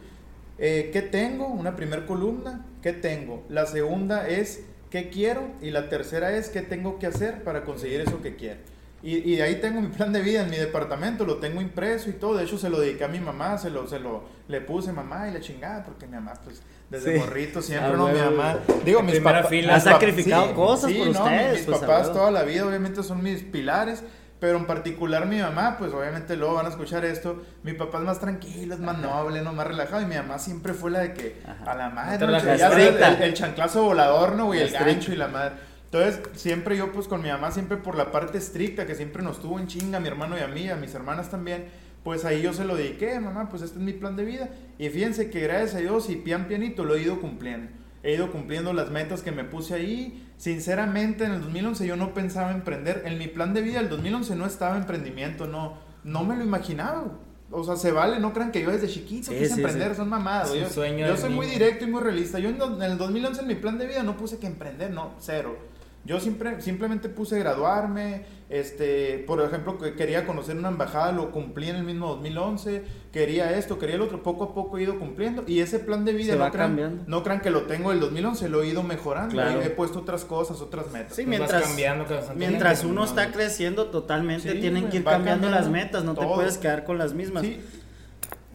[0.58, 1.46] Eh, ¿Qué tengo?
[1.46, 3.44] Una primera columna, ¿qué tengo?
[3.48, 5.48] La segunda es ¿qué quiero?
[5.62, 8.60] Y la tercera es ¿qué tengo que hacer para conseguir eso que quiero?
[9.00, 12.14] Y, y, ahí tengo mi plan de vida en mi departamento, lo tengo impreso y
[12.14, 12.36] todo.
[12.36, 15.28] De hecho, se lo dediqué a mi mamá, se lo, se lo le puse mamá
[15.28, 18.58] y le chingada, porque mi mamá, pues, desde morrito siempre, no, mi mamá.
[18.84, 19.52] Digo, mis papás.
[19.70, 21.58] Ha sacrificado cosas por ustedes.
[21.58, 24.02] Mis, pues, papás toda la vida, obviamente, son mis pilares.
[24.40, 27.42] Pero en particular mi mamá, pues obviamente luego van a escuchar esto.
[27.64, 30.00] Mi papá es más tranquilo, es más noble, no más relajado.
[30.02, 34.36] Y mi mamá siempre fue la de que a la madre, el, el, chanclazo volador,
[34.36, 34.54] ¿no?
[34.54, 35.56] Y el gancho y la madre.
[35.90, 39.40] Entonces, siempre yo, pues con mi mamá, siempre por la parte estricta, que siempre nos
[39.40, 41.66] tuvo en chinga, a mi hermano y a mí, a mis hermanas también,
[42.04, 44.50] pues ahí yo se lo dediqué, mamá, pues este es mi plan de vida.
[44.78, 47.70] Y fíjense que gracias a Dios y pian pianito lo he ido cumpliendo.
[48.02, 50.26] He ido cumpliendo las metas que me puse ahí.
[50.36, 53.02] Sinceramente, en el 2011 yo no pensaba emprender.
[53.06, 57.18] En mi plan de vida, el 2011 no estaba emprendimiento, no, no me lo imaginaba.
[57.50, 60.52] O sea, se vale, no crean que yo desde chiquito quise emprender, son mamadas.
[60.52, 62.38] Yo, yo soy muy directo y muy realista.
[62.38, 65.56] Yo en, el 2011 en mi plan de vida no puse que emprender, no, cero.
[66.04, 71.68] Yo siempre, simplemente puse graduarme, este, por ejemplo, que quería conocer una embajada, lo cumplí
[71.68, 72.82] en el mismo 2011,
[73.12, 75.44] quería esto, quería el otro, poco a poco he ido cumpliendo.
[75.46, 77.04] Y ese plan de vida, Se va no, crean, cambiando.
[77.06, 79.60] no crean que lo tengo el 2011, lo he ido mejorando, Claro.
[79.60, 81.14] he, he puesto otras cosas, otras metas.
[81.14, 82.06] Sí, mientras, cambiando
[82.36, 86.24] mientras uno no- está creciendo totalmente, Sí, tienen que ir cambiando las metas, no te
[86.26, 87.42] puedes quedar con las mismas.
[87.42, 87.60] Sí,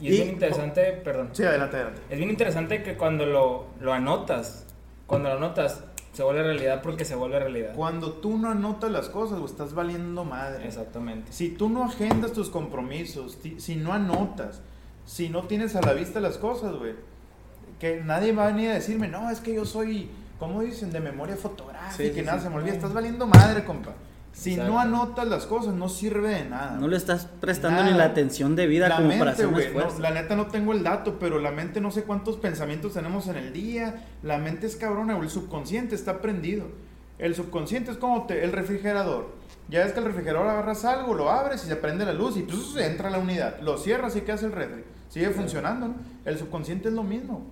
[0.02, 1.30] Y es Y- bien interesante, perdón.
[1.34, 2.02] sí, adelante, adelante.
[2.10, 4.66] Es bien interesante que cuando lo, lo anotas,
[5.06, 7.74] cuando lo anotas, se vuelve realidad porque se vuelve realidad.
[7.76, 10.66] Cuando tú no anotas las cosas, güey, estás valiendo madre.
[10.68, 11.32] Exactamente.
[11.34, 14.62] Si tú no agendas tus compromisos, si no anotas,
[15.06, 16.94] si no tienes a la vista las cosas, güey,
[17.80, 20.92] que nadie va a venir a decirme, no, es que yo soy, ¿cómo dicen?
[20.92, 22.44] De memoria fotográfica, Sí, sí, que nada sí.
[22.46, 22.74] se me olvida.
[22.74, 23.94] Estás valiendo madre, compa.
[24.34, 24.74] Si Exacto.
[24.74, 26.78] no anotas las cosas, no sirve de nada.
[26.80, 27.92] No le estás prestando Nada.
[27.92, 29.94] ni la atención debida La como para mente, hacer un esfuerzo.
[29.98, 33.28] no, la neta no tengo el dato, pero la mente no sé cuántos pensamientos tenemos
[33.28, 34.08] en el día.
[34.24, 35.26] La mente es cabrona, güey.
[35.28, 36.66] El subconsciente está prendido.
[37.20, 39.36] El subconsciente es como te- el refrigerador.
[39.70, 42.42] Ya ves que el refrigerador agarras algo, lo abres y se prende la luz y
[42.42, 43.60] pues, entra a la unidad.
[43.62, 44.84] Lo cierras y ¿qué hace el refri?
[45.10, 45.96] Sigue funcionando, ¿no?
[46.26, 47.46] El subconsciente es lo mismo.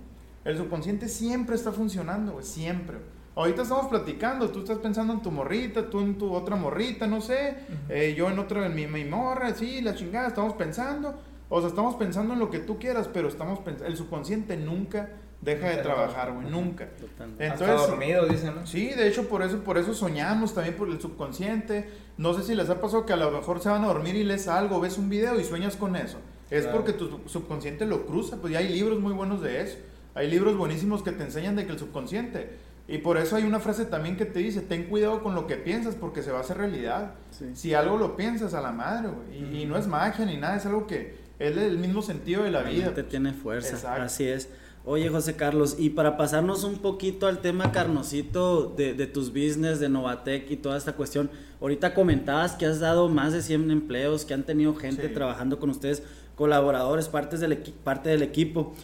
[0.44, 2.98] El subconsciente siempre está funcionando, siempre.
[3.34, 7.20] Ahorita estamos platicando, tú estás pensando en tu morrita, tú en tu otra morrita, no
[7.22, 7.54] sé,
[7.88, 11.14] eh, yo en otra, en mi, mi morra, sí, la chingada, estamos pensando,
[11.48, 15.08] o sea, estamos pensando en lo que tú quieras, pero estamos pensando, el subconsciente nunca
[15.40, 16.88] deja de trabajar, güey, nunca.
[16.90, 17.46] Totalmente.
[17.48, 18.66] Hasta Entonces, dormido, dicen, ¿no?
[18.66, 21.88] Sí, de hecho por eso, por eso soñamos también por el subconsciente.
[22.18, 24.22] No sé si les ha pasado que a lo mejor se van a dormir y
[24.24, 26.18] lees algo, ves un video y sueñas con eso.
[26.50, 26.76] Es Claro.
[26.78, 29.78] porque tu sub- subconsciente lo cruza, pues ya hay libros muy buenos de eso.
[30.14, 32.50] Hay libros buenísimos que te enseñan de que el subconsciente.
[32.88, 35.56] Y por eso hay una frase también que te dice, ten cuidado con lo que
[35.56, 37.14] piensas porque se va a hacer realidad.
[37.30, 37.46] Sí.
[37.54, 39.54] Si algo lo piensas a la madre, güey.
[39.56, 42.50] Y, y no es magia ni nada, es algo que es el mismo sentido de
[42.50, 42.86] la vida.
[42.86, 44.02] mente tiene fuerza, Exacto.
[44.02, 44.48] así es.
[44.84, 49.78] Oye, José Carlos, y para pasarnos un poquito al tema carnosito de, de tus business,
[49.78, 54.24] de Novatec y toda esta cuestión, ahorita comentabas que has dado más de 100 empleos,
[54.24, 55.14] que han tenido gente Sí.
[55.14, 56.02] trabajando con ustedes,
[56.34, 58.74] colaboradores, partes del parte del equipo.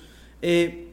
[0.41, 0.93] Eh,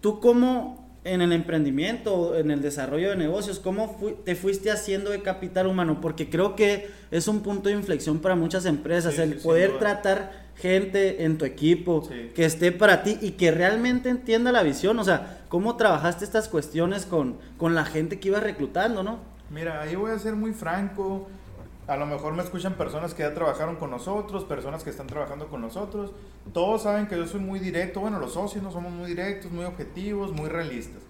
[0.00, 5.10] ¿Tú cómo en el emprendimiento, en el desarrollo de negocios, cómo fui- te fuiste haciendo
[5.10, 6.00] de capital humano?
[6.00, 9.78] Porque creo que es un punto de inflexión para muchas empresas, Sí, el sí, poder
[9.78, 12.30] tratar gente en tu equipo Sí.
[12.34, 16.48] que esté para ti y que realmente entienda la visión, o sea, cómo trabajaste estas
[16.48, 19.18] cuestiones con, con la gente que ibas reclutando, ¿no?
[19.50, 21.28] Mira, ahí voy a ser muy franco.
[21.86, 25.48] A lo mejor me escuchan personas que ya trabajaron con nosotros, personas que están trabajando
[25.48, 26.12] con nosotros.
[26.52, 28.00] Todos saben que yo soy muy directo.
[28.00, 31.02] Bueno, los socios no somos muy directos, muy objetivos, muy realistas.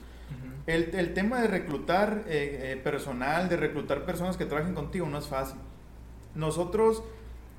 [0.67, 5.19] El, el tema de reclutar eh, eh, personal, de reclutar personas que trabajen contigo no
[5.19, 5.59] es fácil.
[6.35, 7.03] Nosotros,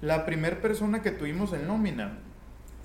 [0.01, 2.17] la primera persona que tuvimos en nómina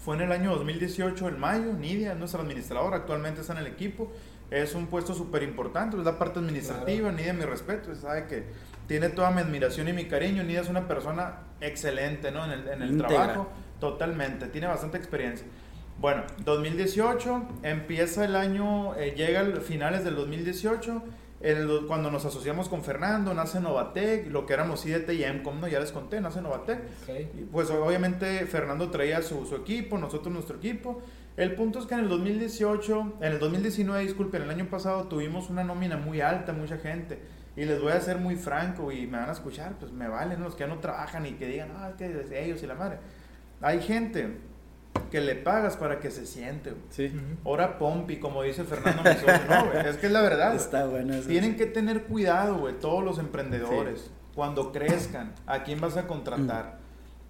[0.05, 1.73] fue en el año 2018, en mayo.
[1.73, 4.12] Nidia, nuestra administradora, actualmente está en el equipo.
[4.51, 7.11] Es un puesto súper importante, es la parte administrativa.
[7.11, 8.45] Nidia, mi respeto, sabe que
[8.90, 10.42] tiene toda mi admiración y mi cariño.
[10.42, 12.44] Nidia es una persona excelente ¿no?
[12.44, 13.48] en el, en el trabajo,
[13.79, 15.46] totalmente, tiene bastante experiencia.
[16.00, 21.05] Bueno, 2018, empieza el año, eh, llega a finales del 2018,
[21.40, 25.61] el do- cuando nos asociamos con Fernando, nace Novatec, lo que éramos IDT y EMCOM,
[25.61, 25.68] ¿no?
[25.68, 26.81] ya les conté, nace Novatec.
[27.05, 27.14] Ok.
[27.38, 31.00] Y pues obviamente Fernando traía su, su equipo, nosotros nuestro equipo.
[31.37, 35.48] El punto es que en el 2018, en el 2019, disculpen, el año pasado tuvimos
[35.48, 37.20] una nómina muy alta, mucha gente.
[37.61, 40.38] Y les voy a ser muy franco y me van a escuchar, pues me valen
[40.38, 40.46] ¿no?
[40.46, 42.75] los que ya no trabajan y que digan, ah, es que es ellos y la
[42.75, 43.01] madre.
[43.61, 44.38] Hay gente
[45.11, 46.70] que le pagas para que se siente.
[46.70, 46.83] güey.
[46.88, 47.12] Sí.
[47.44, 50.53] Ahora pompi, como dice Fernando mi socio, no, güey, es que es la verdad.
[50.53, 50.57] güey.
[50.57, 51.29] Está bueno eso.
[51.29, 54.11] Tienen que tener cuidado, güey, todos los emprendedores.
[54.35, 56.79] Cuando crezcan, ¿a quién vas a contratar?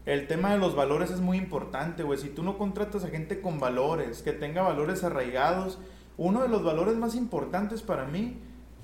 [0.06, 2.20] El tema de los valores es muy importante, güey.
[2.20, 5.80] Si tú no contratas a gente con valores, que tenga valores arraigados,
[6.16, 8.38] uno de los valores más importantes para mí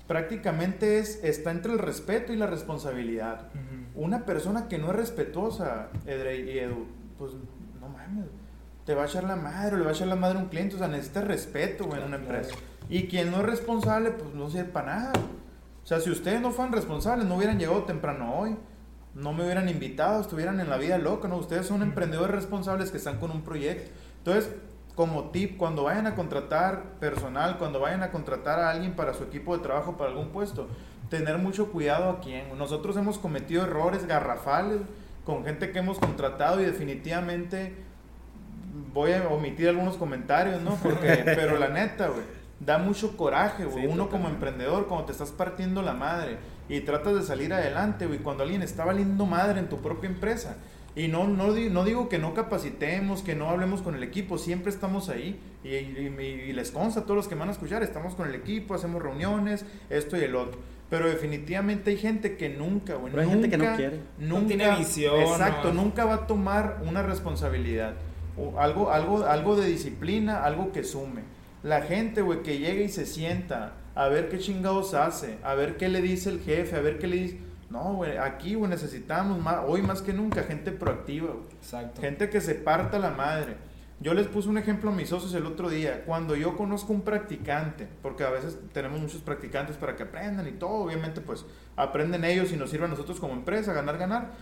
[0.07, 3.49] prácticamente es está entre el respeto y la responsabilidad.
[3.95, 6.87] Una persona que no es respetuosa, Edrey y Edu,
[7.19, 7.33] pues
[7.81, 8.27] no mames,
[8.85, 10.49] te va a echar la madre o le va a echar la madre a un
[10.49, 12.35] cliente, o sea, necesita respeto, güey, en una Claro.
[12.37, 12.57] empresa.
[12.89, 15.13] Y quien no es responsable, pues no sirve para nada.
[15.83, 18.57] O sea, si ustedes no fueran responsables, no hubieran llegado temprano hoy,
[19.15, 21.37] no me hubieran invitado, estuvieran en la vida loca, ¿no?
[21.39, 23.91] Ustedes son emprendedores responsables que están con un proyecto.
[24.19, 24.51] Entonces,
[24.97, 29.25] como tip, cuando vayan a contratar personal, cuando vayan a contratar a alguien para su
[29.25, 30.69] equipo de trabajo, para algún puesto,
[31.11, 32.57] tener mucho cuidado a quién.
[32.57, 34.81] Nosotros hemos cometido errores garrafales
[35.27, 37.75] con gente que hemos contratado y definitivamente
[38.95, 40.77] voy a omitir algunos comentarios, ¿no?
[40.77, 42.25] Porque, pero la neta, güey,
[42.59, 43.85] da mucho coraje, güey.
[43.85, 46.39] Sí, Uno como emprendedor, cuando te estás partiendo la madre
[46.71, 50.57] y tratas de salir adelante, güey, cuando alguien está valiendo madre en tu propia empresa.
[50.97, 54.71] Y no, no, no digo que no capacitemos, que no hablemos con el equipo, siempre
[54.71, 55.39] estamos ahí.
[55.63, 58.29] Y, y- y les consta a todos los que me van a escuchar, estamos con
[58.29, 60.59] el equipo, hacemos reuniones, esto y el otro.
[60.89, 63.13] Pero definitivamente hay gente que nunca, güey.
[63.13, 64.01] Pero hay gente que no quiere.
[64.19, 65.83] Nunca, No tiene visión, Exacto, no.
[65.83, 67.95] nunca va a tomar una responsabilidad.
[68.39, 71.23] O algo, algo, algo de disciplina, algo que sume.
[71.63, 75.77] La gente, güey, que llega y se sienta a ver qué chingados hace, a ver
[75.77, 77.39] qué le dice el jefe, a ver qué le dice.
[77.71, 81.47] No, güey, aquí, güey, necesitamos más, hoy más que nunca, gente proactiva, güey.
[81.57, 82.01] Exacto.
[82.01, 83.57] Gente que se parta la madre.
[83.99, 86.05] Yo les puse un ejemplo a mis socios el otro día.
[86.05, 90.53] Cuando yo conozco un practicante, porque a veces tenemos muchos practicantes para que aprendan y
[90.53, 94.33] todo, obviamente pues aprenden ellos y nos sirve a nosotros como empresa, ganar, ganar.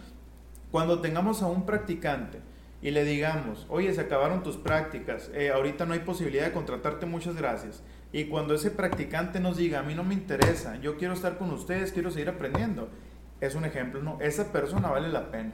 [0.73, 2.41] Cuando tengamos a un practicante
[2.83, 7.07] y le digamos, oye, se acabaron tus prácticas, eh, ahorita no hay posibilidad de contratarte,
[7.07, 7.83] muchas gracias.
[8.13, 11.51] Y cuando ese practicante nos diga, a mí no me interesa, yo quiero estar con
[11.53, 12.91] ustedes, quiero seguir aprendiendo,
[13.41, 14.19] es un ejemplo, ¿no?
[14.21, 15.53] Esa persona vale la pena.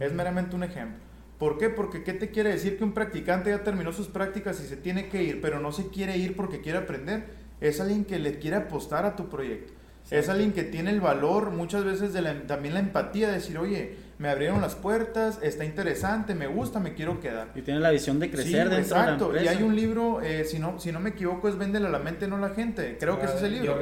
[0.00, 0.98] Es meramente un ejemplo.
[1.38, 1.68] ¿Por qué?
[1.68, 5.08] Porque ¿qué te quiere decir que un practicante ya terminó sus prácticas y se tiene
[5.08, 7.24] que ir, pero no se quiere ir porque quiere aprender?
[7.60, 9.72] Es alguien que le quiere apostar a tu proyecto.
[10.10, 13.58] Es alguien que tiene el valor, muchas veces de la- también la empatía, de decir,
[13.58, 17.48] oye, me abrieron las puertas, está interesante, me gusta, me quiero quedar.
[17.54, 19.28] Y tiene la visión de crecer Sí, dentro exacto.
[19.28, 19.58] de la Y empresa.
[19.58, 22.26] hay un libro, eh, si, no, si no me equivoco, es Véndele a la mente,
[22.26, 22.96] no a la gente.
[22.98, 23.78] Creo que ese es el libro.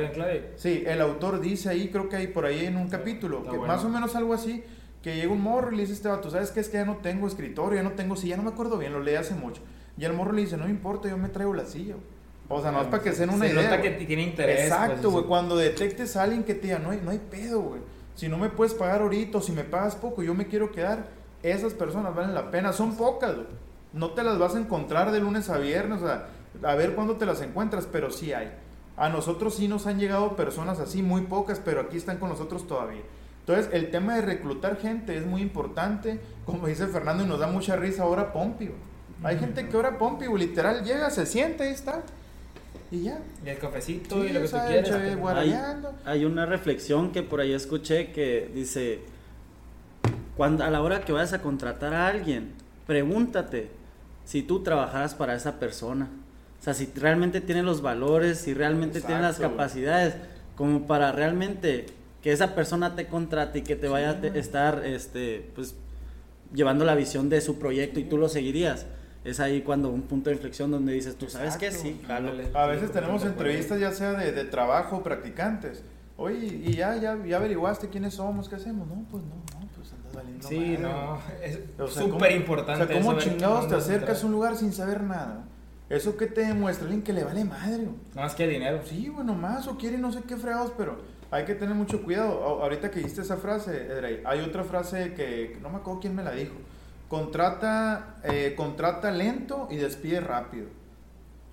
[0.56, 3.58] Sí, el autor dice ahí, creo que hay por ahí en un capítulo, está que
[3.58, 3.72] bueno.
[3.72, 4.64] más o menos algo así,
[5.02, 6.60] que llega un morro y le dice a este vato, ¿sabes qué?
[6.60, 9.00] Es que ya no tengo escritorio, ya no tengo silla, no me acuerdo bien, lo
[9.00, 9.62] leí hace mucho.
[9.96, 11.94] Y el morro le dice, no me importa, yo me traigo la silla.
[11.94, 12.14] güey".
[12.48, 13.62] O sea, no es para que se den una Se idea.
[13.62, 13.96] nota güey.
[13.98, 14.62] que tiene interés.
[14.64, 15.22] Exacto, pues, güey.
[15.24, 15.28] sí.
[15.28, 17.80] Cuando detectes a alguien que te diga, no hay, no hay pedo, güey.
[18.14, 21.08] Si no me puedes pagar ahorita o si me pagas poco, yo me quiero quedar.
[21.42, 22.72] Esas personas valen la pena.
[22.72, 23.46] Son pocas, güey.
[23.92, 26.28] No te las vas a encontrar de lunes a viernes, o sea,
[26.62, 28.52] a ver cuándo te las encuentras, pero sí hay.
[28.96, 32.66] A nosotros sí nos han llegado personas así, muy pocas, pero aquí están con nosotros
[32.66, 33.02] todavía.
[33.40, 36.20] Entonces, el tema de reclutar gente es muy importante.
[36.46, 38.78] Como dice Fernando, y nos da mucha risa ahora Pompi, güey.
[39.22, 42.02] Hay gente que ahora Pompi, güey, literal, llega, se siente, ahí está.
[42.90, 43.18] Y ya.
[43.44, 45.16] Y el cafecito y lo que tú quieras.
[45.18, 45.54] guara- hay,
[46.04, 49.00] hay una reflexión que por ahí escuché que dice,
[50.36, 52.52] cuando a la hora que vayas a contratar a alguien,
[52.86, 53.70] pregúntate
[54.24, 56.08] si tú trabajaras para esa persona.
[56.60, 60.14] O sea, si realmente tiene los valores, si realmente tiene las Exacto, capacidades
[60.56, 61.86] como para realmente
[62.22, 65.74] que esa persona te contrate y que te vaya a estar este pues
[66.54, 68.86] llevando la visión de su proyecto y tú lo seguirías.
[69.24, 71.88] Es ahí cuando un punto de inflexión donde dices, tú sabes que Exacto.
[71.88, 72.30] sí, jalo.
[72.54, 75.82] A veces Sí, tenemos entrevistas ya sea de, de trabajo, practicantes.
[76.16, 78.86] Oye, y ya, ya, ya averiguaste quiénes somos, qué hacemos.
[78.86, 81.18] No, pues no, no, pues andas valiendo Sí, madre, no.
[81.42, 82.84] Es O sea, súper ¿cómo- importante.
[82.84, 85.44] O sea, ¿cómo chingados qué te acercas a un lugar sin saber nada?
[85.88, 86.84] ¿Eso qué te demuestra?
[86.86, 87.88] Alguien que le vale madre.
[88.14, 88.80] más que dinero.
[88.84, 90.98] Sí, bueno, más o quiere no sé qué fregados, pero
[91.30, 92.32] hay que tener mucho cuidado.
[92.62, 96.14] Ahorita que dijiste esa frase, Edrey, hay otra frase que que no me acuerdo quién
[96.14, 96.54] me la dijo.
[97.18, 100.66] Contrata, eh, contrata lento y despide rápido.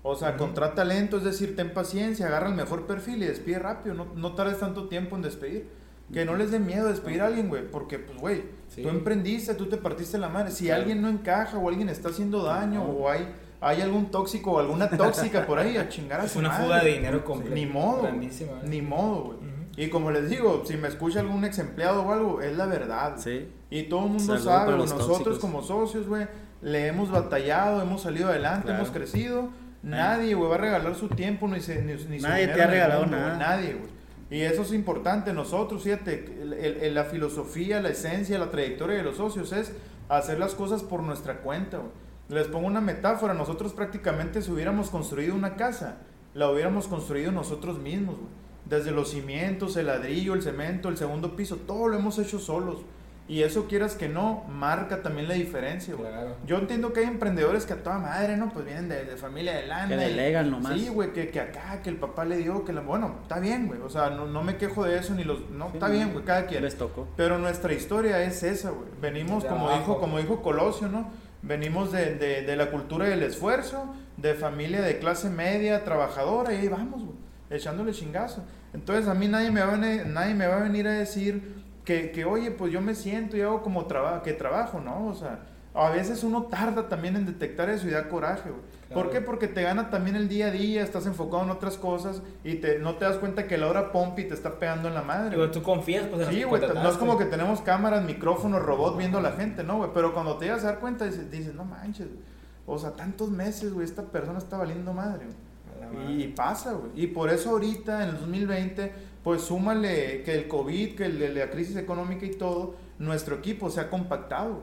[0.02, 3.94] O sea, contrata lento, es decir, ten paciencia, agarra el mejor perfil y despide rápido.
[3.94, 5.68] No, no tardes tanto tiempo en despedir.
[6.12, 7.70] Que no les dé miedo despedir a alguien, güey.
[7.70, 8.82] Porque, pues, güey, Sí.
[8.82, 10.50] tú emprendiste, tú te partiste la madre.
[10.50, 14.58] Si alguien no encaja o alguien está haciendo daño o hay, hay algún tóxico o
[14.58, 16.64] alguna tóxica por ahí, a chingar a Es su una madre.
[16.64, 17.24] fuga de dinero.
[17.54, 18.02] Ni modo.
[18.02, 18.64] Grandísima, ¿eh?
[18.68, 19.38] Ni modo, güey.
[19.76, 23.14] Y como les digo, si me escucha algún ex empleado o algo, es la verdad.
[23.16, 23.48] Sí.
[23.70, 25.38] Y todo el mundo sabe, nosotros tóxicos.
[25.38, 26.26] como socios, güey,
[26.60, 28.80] le hemos batallado, hemos salido adelante, Claro.
[28.82, 29.48] hemos crecido.
[29.82, 33.02] Nadie, güey, va a regalar su tiempo ni, se, ni, ni Nadie te ha regalado
[33.02, 33.36] mundo, nada.
[33.38, 33.90] Nadie, güey.
[34.30, 35.32] Y eso es importante.
[35.32, 36.24] Nosotros, fíjate,
[36.86, 39.72] el- la filosofía, la esencia, la trayectoria de los socios es
[40.08, 41.90] hacer las cosas por nuestra cuenta, güey.
[42.28, 43.34] Les pongo una metáfora.
[43.34, 45.96] Nosotros prácticamente si hubiéramos construido una casa,
[46.34, 48.41] la hubiéramos construido nosotros mismos, güey.
[48.64, 52.78] Desde los cimientos, el ladrillo, el cemento, el segundo piso, todo lo hemos hecho solos.
[53.28, 56.10] Y eso quieras que no, marca también la diferencia, güey.
[56.10, 56.36] Claro.
[56.44, 58.52] Yo entiendo que hay emprendedores que a toda madre, ¿no?
[58.52, 59.88] Pues vienen de, de familia de lana.
[59.88, 60.78] Que y- delegan nomás.
[60.78, 62.80] Sí, güey, que, que acá, que el papá le dio, que la...
[62.82, 63.80] Bueno, está bien, güey.
[63.80, 65.48] O sea, no, no me quejo de eso ni los...
[65.50, 65.94] No, Sí, está no.
[65.94, 66.62] bien, güey, cada quien.
[66.62, 67.08] Les tocó.
[67.16, 68.88] Pero nuestra historia es esa, güey.
[69.00, 69.78] Venimos, De como abajo.
[69.80, 71.08] dijo, como dijo Colosio, ¿no?
[71.42, 76.56] Venimos de, de, de la cultura del esfuerzo, de familia de clase media, trabajadora, y
[76.58, 77.16] ahí vamos, güey,
[77.52, 78.42] echándole chingazo.
[78.72, 81.62] Entonces a mí nadie me va a venir, nadie me va a, venir a decir
[81.84, 85.06] que, que, oye, pues yo me siento y hago como trabajo, que trabajo, ¿no?
[85.06, 85.40] O sea,
[85.74, 88.62] a veces uno tarda también en detectar eso y da coraje, güey.
[88.92, 89.10] ¿Por Claro.
[89.10, 89.20] qué?
[89.22, 92.78] Porque te gana también el día a día, estás enfocado en otras cosas y te,
[92.78, 95.34] no te das cuenta que la hora pompi te está pegando en la madre.
[95.36, 95.50] Güey.
[95.50, 99.16] tú confías, pues en Sí, güey, no es como que tenemos cámaras, micrófonos, robot viendo
[99.16, 99.90] a la gente, ¿no, güey?
[99.94, 102.08] Pero cuando te llegas a dar cuenta, dices, dices, no manches.
[102.66, 105.36] O sea, tantos meses, güey, esta persona está valiendo madre, güey.
[105.92, 106.12] Madre.
[106.14, 106.90] Y, pasa, güey.
[106.94, 111.50] Y por eso ahorita, en el 2020, pues súmale que el COVID, que el- la
[111.50, 114.60] crisis económica y todo, nuestro equipo se ha compactado.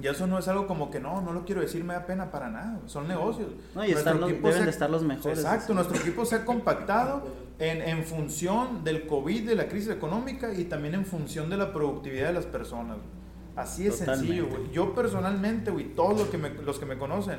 [0.00, 2.30] Y eso no es algo como que no, no lo quiero decir, me da pena
[2.30, 2.78] para nada.
[2.86, 3.48] Son negocios.
[3.74, 5.38] No, y están los- deben de estar los mejores.
[5.38, 7.26] Exacto, nuestro equipo se ha compactado
[7.58, 11.72] en, en función del COVID, de la crisis económica y también en función de la
[11.72, 12.98] productividad de las personas.
[13.56, 14.34] Así es Totalmente.
[14.34, 14.70] sencillo, güey.
[14.70, 17.38] Yo personalmente, güey, todos los que, me, los que me conocen,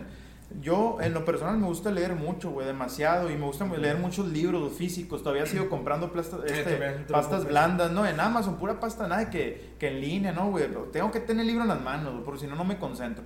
[0.62, 3.30] yo en lo personal me gusta leer mucho, güey, demasiado.
[3.30, 5.22] Y me gusta leer muchos libros físicos.
[5.24, 8.06] Todavía sigo comprando plastas, Eh, este, pastas blandas, ¿no?
[8.06, 10.66] En Amazon, pura pasta, nada que, que en línea, ¿no, güey?
[10.92, 13.24] Tengo que tener el libro en las manos, porque si no, no me concentro.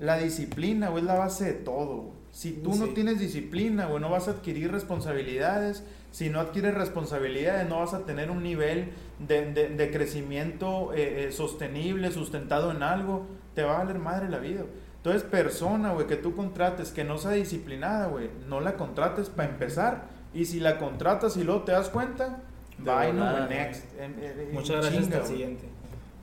[0.00, 2.10] La disciplina, güey, es la base de todo.
[2.30, 2.92] Si tú no Sí.
[2.94, 5.82] tienes disciplina, güey, no vas a adquirir responsabilidades.
[6.12, 11.26] Si no adquieres responsabilidades, no vas a tener un nivel de, de- de crecimiento eh,
[11.26, 13.26] eh, sostenible, sustentado en algo.
[13.54, 14.60] Te va a valer madre la vida.
[14.62, 14.87] güey.
[14.98, 19.48] Entonces, persona, güey, que tú contrates que no sea disciplinada, güey, no la contrates para
[19.48, 20.02] empezar.
[20.34, 22.40] Y si la contratas y luego te das cuenta,
[22.78, 23.84] De bye, no, next.
[23.98, 25.64] En- en- en Muchas gracias, chinga, hasta siguiente.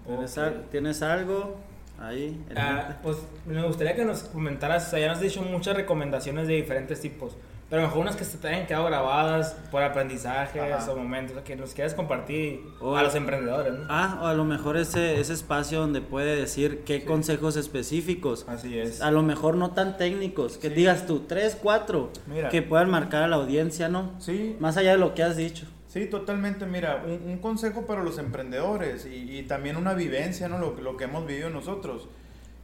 [0.05, 0.43] ¿Tienes, Ok.
[0.43, 1.57] al- ¿Tienes algo
[1.99, 2.45] ahí?
[2.55, 6.47] Ah, pues me gustaría que nos comentaras, o sea, ya nos has dicho muchas recomendaciones
[6.47, 7.35] de diferentes tipos,
[7.69, 10.91] pero mejor unas que se te hayan quedado grabadas por aprendizajes Ajá.
[10.91, 13.85] o momentos que nos quieras compartir O- a los emprendedores, ¿no?
[13.89, 18.45] Ah, o a lo mejor ese, ese espacio donde puede decir qué consejos específicos.
[18.47, 19.01] Así es.
[19.01, 20.75] A lo mejor no tan técnicos, que Sí.
[20.75, 22.49] digas tú, tres, cuatro, Mira.
[22.49, 24.11] que puedan marcar a la audiencia, ¿no?
[24.19, 25.65] Sí, Más allá de lo que has dicho.
[25.87, 26.65] Sí, totalmente.
[26.65, 30.57] Mira, un, un consejo para los emprendedores y, y también una vivencia, ¿no?
[30.59, 32.07] Lo, lo que hemos vivido nosotros.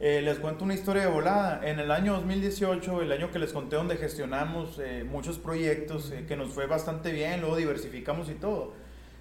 [0.04, 1.60] Eh, les cuento una historia de volada.
[1.62, 6.24] En el año 2018, el año que les conté donde gestionamos eh, muchos proyectos, eh,
[6.26, 8.72] que nos fue bastante bien, luego diversificamos y todo.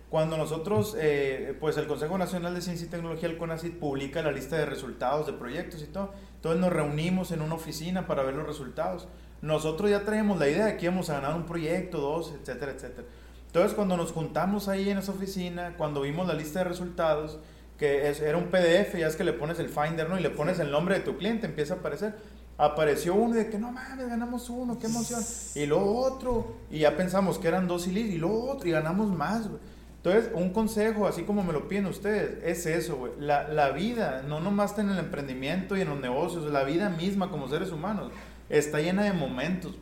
[0.09, 4.31] Cuando nosotros, eh, pues el Consejo Nacional de Ciencia y Tecnología, el CONACYT, publica la
[4.31, 8.33] lista de resultados de proyectos y todo, entonces nos reunimos en una oficina para ver
[8.33, 9.07] los resultados.
[9.43, 13.07] Nosotros ya traíamos la idea de que íbamos a ganar un proyecto, dos, etcétera, etcétera.
[13.45, 17.37] Entonces, cuando nos juntamos ahí en esa oficina, cuando vimos la lista de resultados,
[17.81, 20.19] que es- era un PDF, ya es que le pones el Finder, ¿no?
[20.19, 22.13] Y le pones el nombre de tu cliente, empieza a aparecer.
[22.59, 25.19] Apareció uno de que no mames, ganamos uno, qué emoción.
[25.55, 28.71] Y luego otro, y ya pensamos que eran dos y listo, y luego otro, y
[28.71, 29.59] ganamos más, güey.
[29.97, 33.13] Entonces, un consejo, así como me lo piden ustedes, es eso, güey.
[33.19, 37.31] La, la vida, no nomás en el emprendimiento y en los negocios, la vida misma
[37.31, 38.11] como seres humanos,
[38.49, 39.73] está llena de momentos.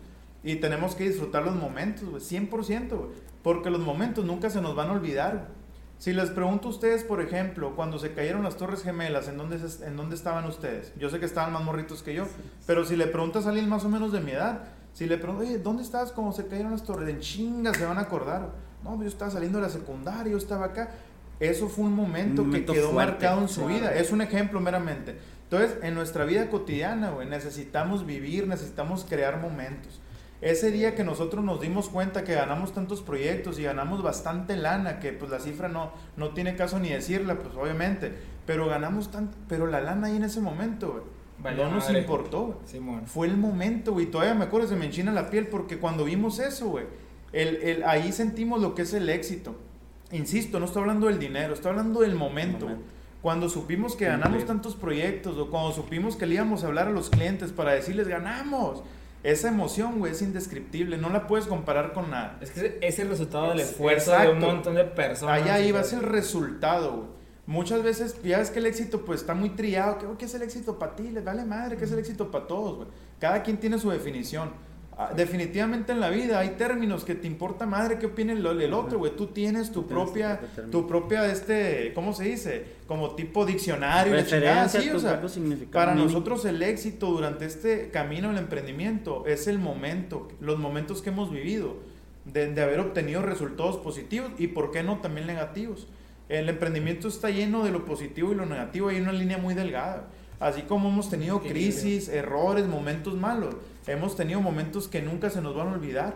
[0.41, 3.09] Y tenemos que disfrutar los momentos, güey, 100%, güey.
[3.43, 5.33] Porque los momentos nunca se nos van a olvidar.
[5.35, 5.58] güey.
[5.99, 9.59] Si les pregunto a ustedes, por ejemplo, cuando se cayeron las Torres Gemelas, ¿en dónde,
[9.85, 10.93] ¿en dónde estaban ustedes?
[10.97, 12.25] Yo sé que estaban más morritos que yo,
[12.65, 15.43] pero si le preguntas a alguien más o menos de mi edad, si le pregunto,
[15.43, 17.09] oye, ¿dónde estabas cuando se cayeron las Torres?
[17.09, 18.49] En chinga se van a acordar.
[18.81, 20.89] No, yo estaba saliendo de la secundaria, yo estaba acá.
[21.37, 23.75] Eso fue un momento, Un momento que quedó fuerte, marcado en su claro.
[23.75, 23.93] vida.
[23.93, 25.17] Es un ejemplo meramente.
[25.43, 29.99] Entonces, en nuestra vida cotidiana, güey, necesitamos vivir, necesitamos crear momentos.
[30.41, 34.99] Ese día que nosotros nos dimos cuenta que ganamos tantos proyectos y ganamos bastante lana,
[34.99, 38.13] que pues la cifra no, no tiene caso ni decirla, pues obviamente,
[38.45, 41.03] pero ganamos tanto, pero la lana ahí en ese momento, güey,
[41.41, 41.99] Valió no nos madre.
[41.99, 42.57] importó, güey.
[42.65, 43.05] Simón.
[43.05, 44.05] Fue el momento, güey.
[44.05, 46.85] Todavía me acuerdo, se me enchina la piel porque cuando vimos eso, güey,
[47.33, 49.55] el, el- ahí sentimos lo que es el éxito.
[50.11, 52.65] Insisto, no estoy hablando del dinero, estoy hablando del momento.
[52.65, 52.83] Momento.
[53.21, 56.91] Cuando supimos que ganamos tantos proyectos o cuando supimos que le íbamos a hablar a
[56.91, 58.81] los clientes para decirles ganamos.
[59.23, 60.97] Esa emoción, güey, es indescriptible.
[60.97, 62.37] No la puedes comparar con nada.
[62.41, 65.41] Es que es el resultado del Es- esfuerzo de un montón de personas.
[65.41, 67.07] Allá iba, es el resultado, güey.
[67.45, 69.97] Muchas veces, ya ves que el éxito pues está muy trillado.
[69.97, 71.09] ¿Qué, qué es el éxito para ti?
[71.09, 72.87] Les vale madre, ¿qué es el éxito para todos, güey?
[73.19, 74.51] Cada quien tiene su definición.
[75.01, 78.73] Ah, Definitivamente en la vida hay términos que te importa madre qué opine el, el
[78.73, 79.15] otro, güey.
[79.15, 82.65] Tú tienes tu propia, tu propia, este, ¿cómo se dice?
[82.85, 84.11] Como tipo diccionario.
[84.11, 85.21] Referencia, sí, o sea,
[85.71, 86.11] para mínimo.
[86.11, 91.31] nosotros el éxito durante este camino del emprendimiento es el momento, los momentos que hemos
[91.31, 91.77] vivido,
[92.25, 95.87] de, de haber obtenido resultados positivos y por qué no también negativos.
[96.27, 100.09] El emprendimiento está lleno de lo positivo y lo negativo, hay una línea muy delgada.
[100.39, 103.55] Así como hemos tenido crisis, errores, momentos malos,
[103.87, 106.15] hemos tenido momentos que nunca se nos van a olvidar.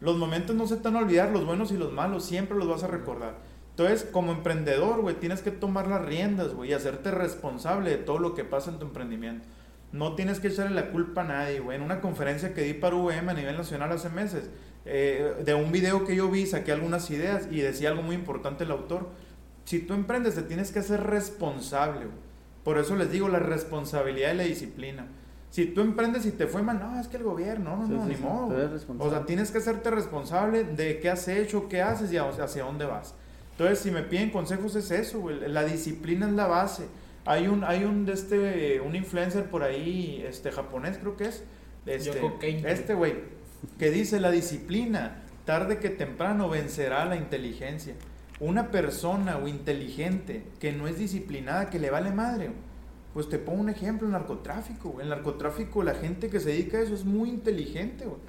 [0.00, 2.66] Los momentos no se te van a olvidar, los buenos y los malos, siempre los
[2.66, 3.36] vas a recordar.
[3.70, 8.18] Entonces, como emprendedor, güey, tienes que tomar las riendas, güey, y hacerte responsable de todo
[8.18, 9.46] lo que pasa en tu emprendimiento.
[9.92, 11.76] No tienes que echarle la culpa a nadie, güey.
[11.76, 14.50] En una conferencia que di para UVM a nivel nacional hace meses,
[14.84, 18.64] eh, de un video que yo vi, saqué algunas ideas y decía algo muy importante
[18.64, 19.08] el autor.
[19.64, 22.29] Si tú emprendes, te tienes que hacer responsable, güey.
[22.64, 25.06] Por eso les digo la responsabilidad y la disciplina.
[25.50, 28.02] Si tú emprendes y te fue mal, no, es que el gobierno, no, Sí, no,
[28.02, 28.54] sí, ni sí, modo.
[28.98, 32.84] O sea, tienes que hacerte responsable de qué has hecho, qué haces y hacia dónde
[32.84, 33.14] vas.
[33.52, 35.40] Entonces, si me piden consejos es eso, güey.
[35.48, 36.86] La disciplina es la base.
[37.26, 41.44] Hay un, hay un de este, un influencer por ahí, este japonés creo que es,
[41.84, 42.32] este,
[42.70, 43.14] este güey,
[43.78, 47.94] que dice la disciplina, tarde que temprano vencerá la inteligencia.
[48.40, 52.58] Una persona o inteligente que no es disciplinada, que le vale madre, güey,
[53.12, 55.04] Pues te pongo un ejemplo, el narcotráfico, güey.
[55.04, 58.20] El narcotráfico, la gente que se dedica a eso es muy inteligente, güey.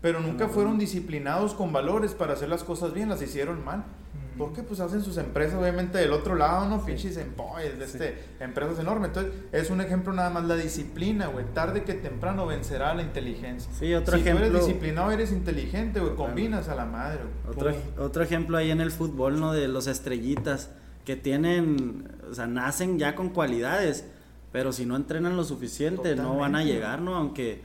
[0.00, 3.84] Pero nunca fueron disciplinados con valores para hacer las cosas bien, las hicieron mal.
[4.38, 4.62] ¿Por qué?
[4.62, 6.84] Pues hacen sus empresas, obviamente, del otro lado, ¿no?
[6.84, 9.08] Pinches employees, de este, empresas enormes.
[9.08, 11.44] Entonces, es un ejemplo nada más la disciplina, güey.
[11.52, 13.70] Tarde que temprano vencerá la inteligencia.
[13.78, 14.46] Sí, otro si ejemplo.
[14.46, 16.14] tú eres disciplinado, eres inteligente, güey.
[16.14, 17.56] Combinas a la madre, güey.
[17.56, 19.52] Otro, otro ejemplo ahí en el fútbol, ¿no?
[19.52, 20.70] De los estrellitas
[21.04, 24.04] que tienen, o sea, nacen ya con cualidades,
[24.52, 27.14] pero si no entrenan lo suficiente no van a llegar, ¿no?
[27.14, 27.62] Aunque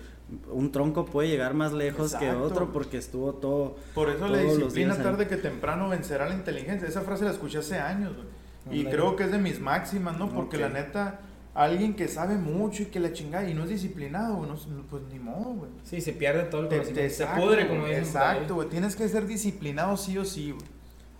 [0.51, 2.43] un tronco puede llegar más lejos que Exacto.
[2.45, 3.75] otro porque estuvo todo...
[3.93, 6.87] Por eso la disciplina tarde que temprano vencerá la inteligencia.
[6.87, 8.79] Esa frase la escuché hace años, güey.
[8.79, 10.29] Y creo que es de mis máximas, ¿no?
[10.29, 11.19] Porque la neta,
[11.53, 14.57] alguien que sabe mucho y que la chingada y no es disciplinado, güey, no-
[14.89, 15.71] pues ni modo, güey.
[15.83, 17.01] Sí, se pierde todo el conocimiento.
[17.01, 18.05] te- se exacto, pudre, como güey, dicen.
[18.05, 18.69] Exacto, güey.
[18.69, 20.65] Tienes que ser disciplinado sí o sí, güey.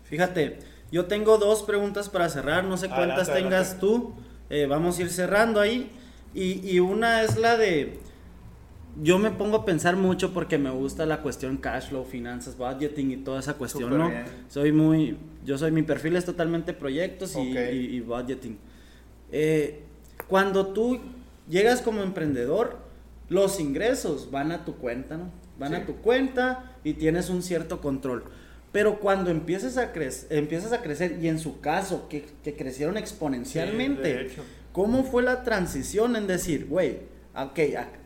[0.06, 0.60] Fíjate,
[0.92, 3.80] yo tengo dos preguntas para cerrar, no sé Adelante, cuántas tengas adelante.
[3.82, 4.14] tú,
[4.50, 5.92] eh, vamos a ir cerrando ahí.
[6.34, 8.00] Y, y una es la de,
[9.02, 13.12] yo me pongo a pensar mucho porque me gusta la cuestión cash flow, finanzas, budgeting
[13.12, 14.10] y toda esa cuestión, ¿no?
[14.10, 14.26] bien.
[14.50, 17.58] Soy muy, yo soy, mi perfil es totalmente proyectos y, Ok.
[17.74, 18.58] y- y budgeting.
[19.32, 19.82] Eh,
[20.28, 21.00] cuando tú
[21.50, 22.78] llegas como emprendedor,
[23.30, 25.32] los ingresos van a tu cuenta, ¿no?
[25.58, 25.76] Van Sí.
[25.76, 28.26] a tu cuenta y tienes un cierto control.
[28.72, 32.98] Pero cuando empiezas a, crec- empiezas a crecer, y en su caso, que, que crecieron
[32.98, 34.36] exponencialmente, Sí.
[34.72, 37.00] ¿cómo fue la transición en decir, güey,
[37.36, 37.60] ok,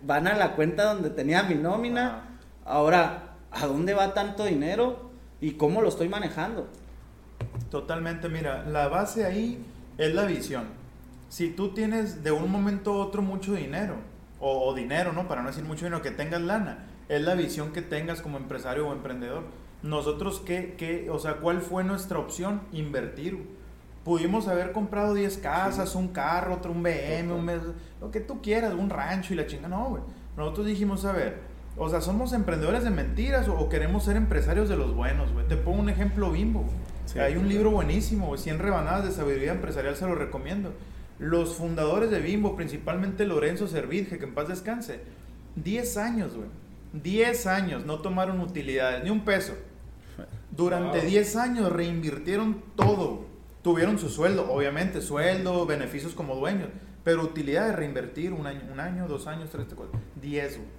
[0.03, 5.11] van a la cuenta donde tenía mi nómina, ahora, ¿a dónde va tanto dinero?
[5.41, 6.67] ¿Y cómo lo estoy manejando?
[7.69, 9.63] Totalmente, mira, la base ahí
[9.97, 10.65] es la visión.
[11.29, 13.95] Si tú tienes de un momento a otro mucho dinero,
[14.39, 15.27] o, o dinero, ¿no?
[15.27, 18.87] Para no decir mucho dinero, que tengas lana, es la visión que tengas como empresario
[18.87, 19.43] o emprendedor.
[19.83, 22.61] Nosotros, ¿qué, qué, o sea, cuál fue nuestra opción?
[22.71, 23.56] Invertir.
[24.07, 27.59] Pudimos haber comprado 10 casas, un carro, otro, un BM, un mes-
[27.99, 29.67] lo que tú quieras, un rancho y la chinga.
[29.67, 30.01] No, güey.
[30.37, 31.39] Nosotros dijimos, a ver,
[31.75, 35.45] o sea, ¿somos emprendedores de mentiras o, queremos ser empresarios de los buenos, güey?
[35.49, 36.63] Te pongo un ejemplo bimbo.
[37.05, 37.19] Sí.
[37.19, 40.71] Hay un libro buenísimo, güey, 100 rebanadas de sabiduría empresarial, se lo recomiendo.
[41.19, 45.01] Los fundadores de Bimbo, principalmente Lorenzo Servidje, que en paz descanse,
[45.55, 46.47] 10 años, güey.
[46.93, 49.53] 10 años no tomaron utilidades, ni un peso.
[50.51, 51.07] Durante Wow.
[51.07, 53.25] 10 años reinvirtieron todo.
[53.67, 56.69] Tuvieron su sueldo, obviamente, sueldo, beneficios como dueños,
[57.03, 60.69] pero utilidad de reinvertir un año, un año dos años, tres, cuatro, 10, güey.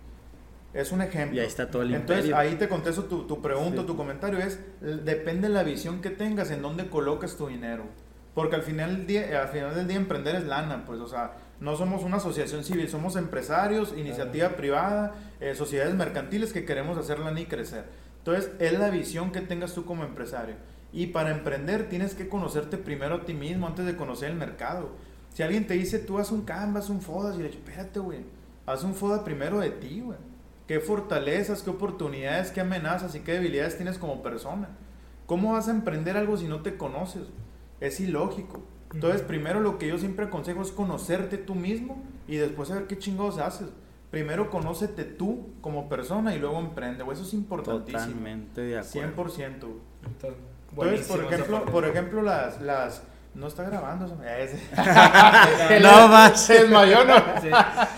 [0.72, 1.36] Es un ejemplo.
[1.36, 2.38] Y ahí está todo el Entonces, imperio.
[2.38, 3.86] ahí te contesto tu, tu pregunta, Sí.
[3.86, 7.84] tu comentario es, depende de la visión que tengas, en dónde colocas tu dinero.
[8.34, 11.32] Porque al final, del día, al final del día emprender es lana, pues, o sea,
[11.60, 17.18] no somos una asociación civil, somos empresarios, iniciativa privada, eh, sociedades mercantiles que queremos hacer
[17.18, 17.84] lana y crecer.
[18.20, 20.54] Entonces, es la visión que tengas tú como empresario.
[20.92, 24.90] Y para emprender tienes que conocerte primero a ti mismo antes de conocer el mercado.
[25.34, 28.20] Si alguien te dice, tú haz un Canvas, un Fodas, y le dices, espérate, güey,
[28.66, 30.18] haz un Foda primero de ti, güey.
[30.66, 34.68] ¿Qué fortalezas, qué oportunidades, qué amenazas y qué debilidades tienes como persona?
[35.26, 37.28] ¿Cómo vas a emprender algo si no te conoces?
[37.80, 38.62] Es ilógico.
[38.92, 42.98] Entonces, primero lo que yo siempre aconsejo es conocerte tú mismo y después saber qué
[42.98, 43.68] chingados haces.
[44.10, 47.14] Primero conócete tú como persona y luego emprende, güey.
[47.16, 48.04] Eso es importantísimo.
[48.04, 49.24] Totalmente de acuerdo.
[49.26, 49.60] 100%.
[49.60, 49.74] güey.
[50.06, 50.40] Entonces,
[50.72, 53.02] Entonces, por ejemplo, por ejemplo las, las...
[53.34, 54.06] No está grabando.
[55.80, 56.40] No más.
[56.40, 57.14] Se desmayó, ¿no?
[57.40, 57.48] Sí.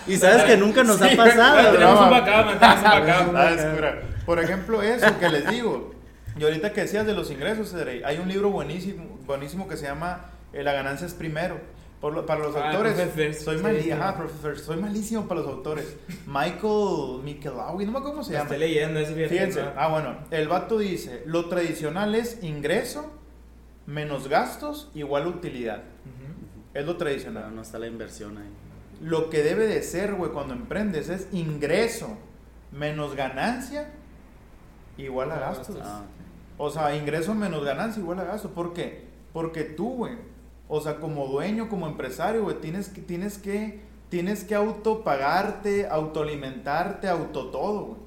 [0.06, 1.72] Y sabes que nunca nos Sí, ha pasado.
[1.72, 3.76] Tenemos un backup, tenemos un backup.
[3.80, 3.94] Ah.
[4.26, 5.94] Por ejemplo, eso que les digo.
[6.38, 9.86] Y ahorita que decías de los ingresos, Cedrey, hay un libro buenísimo, buenísimo que se
[9.86, 11.58] llama eh, La ganancia es primero.
[12.00, 12.96] Por lo- para los Ah, autores,
[13.44, 14.64] soy, Sí, ajá, Professor First.
[14.64, 15.96] soy malísimo para los autores.
[16.26, 18.44] Michael Michelawi, no me acuerdo cómo se llama.
[18.44, 19.72] estoy leyendo ese Fíjense, ¿no?
[19.76, 23.12] ah bueno, el vato dice, lo tradicional es ingreso
[23.86, 25.82] menos gastos igual utilidad.
[26.72, 27.54] Es lo Pero tradicional.
[27.54, 28.48] no está la inversión ahí.
[29.02, 32.16] Lo que debe de ser, güey, cuando emprendes es ingreso
[32.72, 33.90] menos ganancia
[34.96, 35.76] igual a gastos.
[35.82, 36.02] Ah,
[36.56, 38.50] O sea, ingreso menos ganancia igual a gasto.
[38.50, 39.04] ¿Por qué?
[39.32, 40.14] Porque tú, güey,
[40.72, 47.08] o sea, como dueño, como empresario, güey, tienes que, tienes que, tienes que autopagarte, autoalimentarte,
[47.08, 47.98] auto todo, güey.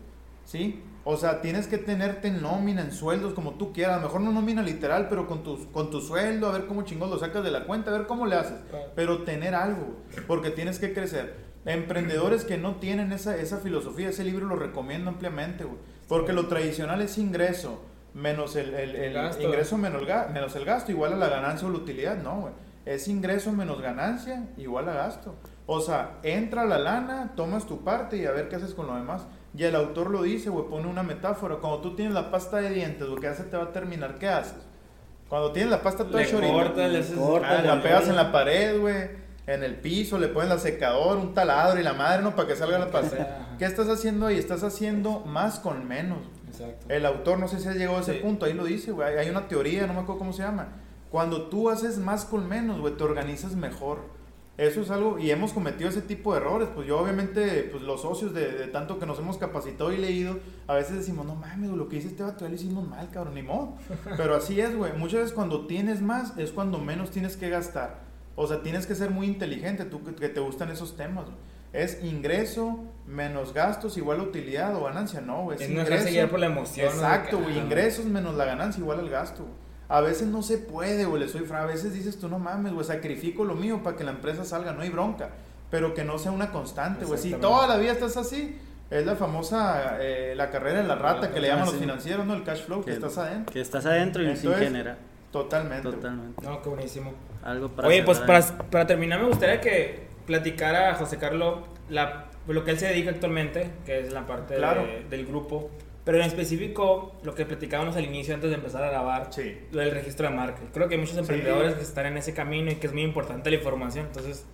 [0.45, 0.81] ¿Sí?
[1.03, 3.95] O sea, tienes que tenerte en nómina, en sueldos, como tú quieras.
[3.95, 6.83] A lo mejor no nómina literal, pero con tu, con tu sueldo, a ver cómo
[6.83, 8.61] chingón lo sacas de la cuenta, a ver cómo le haces.
[8.95, 11.35] Pero tener algo, porque tienes que crecer.
[11.65, 15.79] Emprendedores que no tienen esa, esa filosofía, ese libro lo recomiendo ampliamente, güey.
[16.07, 17.81] Porque lo tradicional es ingreso
[18.13, 19.41] menos el, el- el Gasto.
[19.43, 22.41] ingreso menos el, ga- menos el gasto igual a la ganancia o la utilidad, no,
[22.41, 22.53] güey.
[22.85, 25.35] Es ingreso menos ganancia igual a gasto.
[25.65, 28.95] O sea, entra la lana, tomas tu parte y a ver qué haces con lo
[28.95, 29.25] demás.
[29.55, 31.55] Y el autor lo dice, güey, pone una metáfora.
[31.57, 34.27] Cuando tú tienes la pasta de dientes, lo que hace te va a terminar, ¿qué
[34.27, 34.57] haces?
[35.29, 39.23] Cuando tienes la pasta toda chorita, le Cortas, ah, la pegas en la pared, güey.
[39.47, 42.35] en el piso, le pones la secadora, un taladro y la madre, ¿no?
[42.35, 43.13] Para que salga la paz.
[43.57, 44.37] ¿Qué estás haciendo ahí?
[44.37, 46.19] Estás haciendo más con menos.
[46.53, 46.85] Exacto.
[46.89, 49.17] El autor, no sé si ha llegado a ese punto, ahí lo dice, güey.
[49.17, 50.67] Hay una teoría, no me acuerdo cómo se llama.
[51.11, 53.99] Cuando tú haces más con menos, güey, te organizas mejor.
[54.55, 56.69] Eso es algo, y hemos cometido ese tipo de errores.
[56.75, 60.75] Pues yo, obviamente, pues los socios de, tanto que nos hemos capacitado y leído, a
[60.75, 63.75] veces decimos, no mames, lo que dice este vato, lo hicimos mal, cabrón, ni modo.
[64.17, 64.93] Pero así es, güey.
[64.93, 68.01] Muchas veces cuando tienes más, es cuando menos tienes que gastar.
[68.35, 71.25] O sea, tienes que ser muy inteligente, tú que, te gustan esos temas.
[71.73, 75.61] Es ingreso menos gastos igual a utilidad o ganancia, no, güey.
[75.61, 76.29] Es, ingreso.
[76.29, 76.87] por la emoción.
[76.87, 77.57] Exacto, güey.
[77.57, 79.45] Ingresos menos la ganancia igual al gasto,
[79.89, 81.63] A veces no se puede, güey, le soy fra.
[81.63, 84.71] A veces dices tú, no mames, güey, sacrifico lo mío para que la empresa salga,
[84.73, 85.31] no hay bronca.
[85.71, 87.19] Pero que no sea una constante, güey.
[87.19, 88.55] Si toda la vida estás así,
[88.91, 92.35] es la famosa, eh, la carrera de la rata que le llaman los financieros, ¿no?
[92.35, 93.51] El cash flow, que, estás adentro.
[93.51, 94.97] Que estás adentro y sin genera.
[95.31, 95.89] Totalmente.
[95.89, 96.45] Totalmente.
[96.45, 97.13] No, qué buenísimo.
[97.43, 101.59] Algo para Oye, pues para, para, terminar me gustaría que platicara José Carlos
[101.89, 104.55] la, lo que él se dedica actualmente, que es la parte
[105.09, 105.69] del grupo.
[106.03, 109.57] Pero en específico, lo que platicábamos al inicio antes de empezar a grabar, sí.
[109.71, 110.59] lo del registro de marca.
[110.73, 113.49] Creo que hay muchos emprendedores que están en ese camino y que es muy importante
[113.49, 114.07] la información.
[114.07, 114.45] Entonces,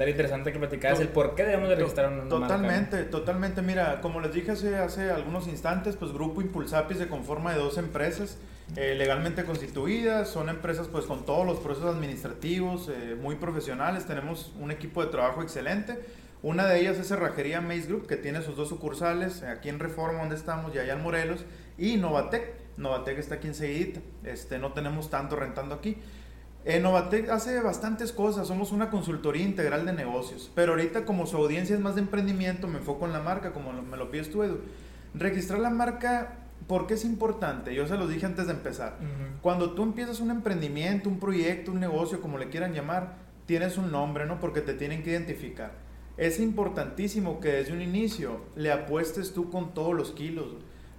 [0.00, 3.10] estaría interesante que platicaras el por qué debemos de registrar una totalmente, marca.
[3.10, 7.58] Totalmente, Mira, como les dije hace, hace algunos instantes, pues Grupo Impulsapis se conforma de
[7.58, 8.38] dos empresas
[8.76, 14.54] eh, legalmente constituidas, son empresas pues con todos los procesos administrativos eh, muy profesionales, tenemos
[14.58, 15.98] un equipo de trabajo excelente.
[16.42, 20.20] Una de ellas es Cerrajería Maze Group, que tiene sus dos sucursales, aquí en Reforma,
[20.20, 21.44] donde estamos, y allá en Morelos,
[21.76, 22.54] y Novatec.
[22.78, 25.98] Novatec está aquí enseguida, este, no tenemos tanto rentando aquí.
[26.64, 31.38] Eh, Novatec hace bastantes cosas, somos una consultoría integral de negocios, pero ahorita como su
[31.38, 34.42] audiencia es más de emprendimiento, me enfoco en la marca, como me lo pides tú,
[34.42, 34.58] Edu.
[35.14, 36.40] Registrar la marca
[36.70, 37.74] ¿Por qué es importante?
[37.74, 38.96] Yo se lo dije antes de empezar.
[39.42, 43.90] Cuando tú empiezas un emprendimiento, un proyecto, un negocio, como le quieran llamar, tienes un
[43.90, 44.38] nombre, ¿no?
[44.38, 45.72] Porque te tienen que identificar.
[46.16, 50.46] Es importantísimo que desde un inicio le apuestes tú con todos los kilos.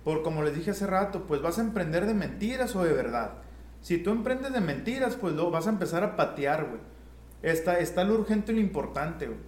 [0.03, 3.35] Por como les dije hace rato, pues vas a emprender de mentiras o de verdad.
[3.81, 6.79] Si tú emprendes de mentiras, pues lo vas a empezar a patear, güey.
[7.41, 9.39] Está, está lo urgente y lo importante, güey.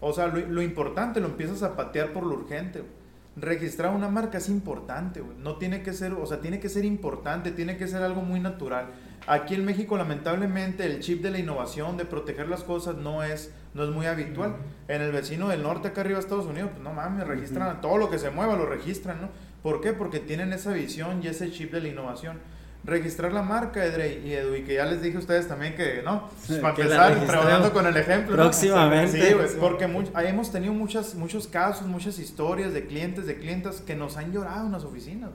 [0.00, 3.02] O sea, lo, lo importante lo empiezas a patear por lo urgente, güey
[3.36, 7.50] registrar una marca es importante, No tiene que ser, o sea, tiene que ser importante,
[7.50, 8.86] tiene que ser algo muy natural.
[9.26, 13.52] Aquí en México, lamentablemente, el chip de la innovación, de proteger las cosas, no es,
[13.72, 14.56] no es muy habitual.
[14.88, 17.96] En el vecino del norte, acá arriba de Estados Unidos, pues no mames, registran todo
[17.96, 19.28] lo que se mueva, lo registran, ¿no?
[19.62, 19.92] ¿Por qué?
[19.92, 22.40] Porque tienen esa visión y ese chip de la innovación
[22.84, 26.02] registrar la marca, Edrey y Edu, y que ya les dije a ustedes también que,
[26.02, 26.28] ¿no?
[26.46, 28.36] Pues, para empezar, trabajando con el ejemplo.
[28.36, 29.20] Próximamente.
[29.20, 34.16] Sí, porque hemos tenido muchas, muchos casos, muchas historias de clientes, de clientas que nos
[34.16, 35.30] han llorado en las oficinas.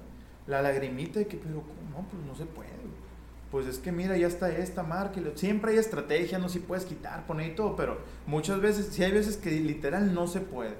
[0.45, 2.69] La lagrimita de que, pero no, pues no se puede.
[3.51, 5.21] Pues es que mira, ya está esta marca.
[5.35, 9.11] Siempre hay estrategia, no si puedes quitar, poner y todo, pero muchas veces, sí hay
[9.11, 10.71] veces que literal no se puede.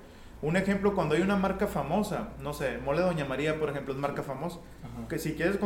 [0.42, 4.00] Un ejemplo, cuando hay una marca famosa, no sé, Mole Doña María, por ejemplo, es
[4.00, 4.60] marca famosa,
[5.10, 5.60] que si quieres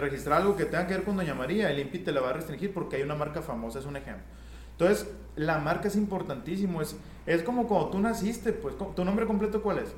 [0.00, 2.32] registrar algo que tenga que ver con Doña María, el INPI te la va a
[2.32, 4.24] restringir porque hay una marca famosa, es un ejemplo.
[4.72, 6.96] Entonces, la marca es importantísimo, es,
[7.26, 9.94] es como cuando tú naciste, pues, ¿tu nombre completo cuál es?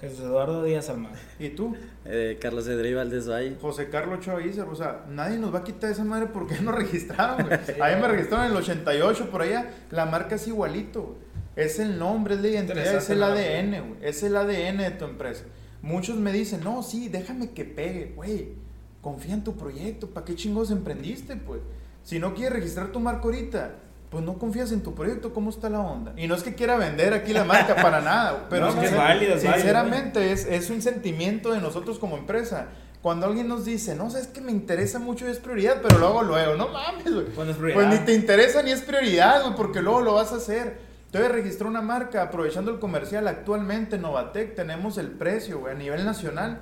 [0.00, 1.14] Jesús Eduardo Díaz Almada.
[1.38, 1.76] ¿Y tú?
[2.06, 3.56] Eh, Carlos Edrey Valdés Valle.
[3.60, 4.40] José Carlos Ochoa
[4.70, 7.58] o sea, nadie nos va a quitar esa madre porque no registraron, güey.
[7.80, 11.16] Ahí me registraron en el 88, por allá, la marca es igualito,
[11.56, 14.00] Es el nombre, es la identidad, es el ADN, güey.
[14.02, 15.44] Es el ADN de tu empresa.
[15.82, 18.52] Muchos me dicen, no, sí, déjame que pegue, güey.
[19.00, 21.60] Confía en tu proyecto, ¿para qué chingos emprendiste, pues?
[22.02, 23.74] Si no quieres registrar tu marca ahorita,
[24.10, 26.12] pues no confías en tu proyecto, ¿cómo está la onda?
[26.16, 30.32] Y no es que quiera vender aquí la marca para nada, pero es válido, sinceramente
[30.32, 32.68] Es, es, un sentimiento de nosotros como empresa.
[33.02, 36.22] Cuando alguien nos dice, no, sabes que me interesa mucho y es prioridad, pero luego,
[36.22, 37.26] luego, no mames, güey.
[37.72, 40.89] Pues ni te interesa ni es prioridad, güey, porque luego lo vas a hacer.
[41.12, 46.60] Entonces registró una marca, aprovechando el comercial, actualmente Novatec tenemos el precio, a nivel nacional,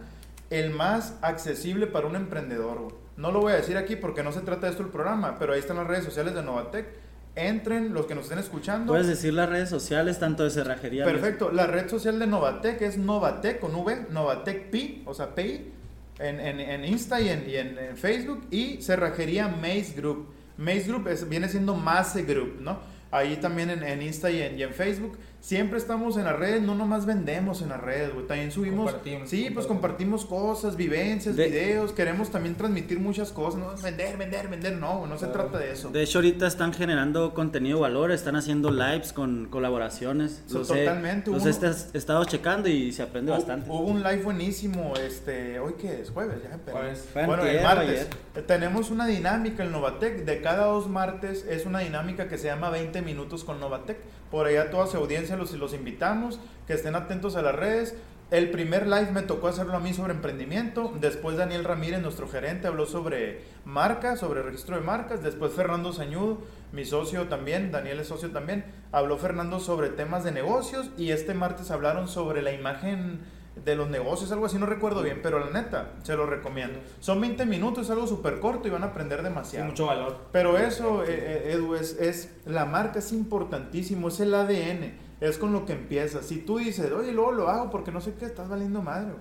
[0.48, 2.88] el más accesible para un emprendedor,
[3.18, 5.52] No lo voy a decir aquí porque no se trata de esto el programa, pero
[5.52, 6.86] ahí están las redes sociales de Novatec.
[7.34, 8.90] Entren, los que nos estén escuchando.
[8.90, 11.04] Puedes decir las redes sociales, tanto de cerrajería.
[11.04, 15.72] Perfecto, la red social de Novatec es Novatec con V, Novatec Pi, o sea, PI,
[16.20, 20.32] en, en, Insta y, en, en, Facebook, y cerrajería Maze Group.
[20.56, 22.80] Maze Group viene siendo Maze Group, ¿no?
[23.10, 25.18] Ahí también en, en Insta y en, y en, Facebook.
[25.40, 28.26] Siempre estamos en las redes, no nomás vendemos en las redes, güey.
[28.26, 28.94] También subimos.
[29.26, 31.92] Sí, pues compartimos cosas, vivencias, videos.
[31.92, 33.60] Queremos también transmitir muchas cosas.
[33.60, 35.90] No vender, vender, vender, no, no se trata de eso.
[35.90, 40.42] De hecho, ahorita están generando contenido de valor, están haciendo lives con colaboraciones.
[40.50, 41.30] totalmente.
[41.30, 41.50] Los he,
[41.96, 43.70] estado checando y se aprende bastante.
[43.70, 48.08] Hubo un live buenísimo, este, hoy que es jueves, ya Bueno, el martes.
[48.46, 50.24] Tenemos una dinámica en Novatec.
[50.24, 53.98] De cada dos martes es una dinámica que se llama 20 20 minutos con Novatec.
[54.30, 57.96] Por allá toda su audiencia los, los invitamos, que estén atentos a las redes.
[58.30, 60.92] El primer live me tocó hacerlo a mí sobre emprendimiento.
[61.00, 65.22] Después Daniel Ramírez, nuestro gerente, habló sobre marcas, sobre registro de marcas.
[65.22, 70.32] Después Fernando Sañudo, mi socio también, Daniel es socio también, habló Fernando sobre temas de
[70.32, 70.90] negocios.
[70.98, 73.20] Y este martes hablaron sobre la imagen
[73.64, 76.78] de los negocios, algo así, no recuerdo bien, pero la neta, se lo recomiendo.
[77.00, 79.66] Son 20 minutos, es algo súper corto y van a aprender demasiado.
[79.66, 80.16] mucho valor.
[80.32, 85.38] Pero eso, eh, eh, Edu, es, es, la marca es importantísimo, es el ADN, es
[85.38, 86.26] con lo que empiezas.
[86.26, 89.14] Si tú dices, oye, luego lo hago porque no sé qué, estás valiendo madre.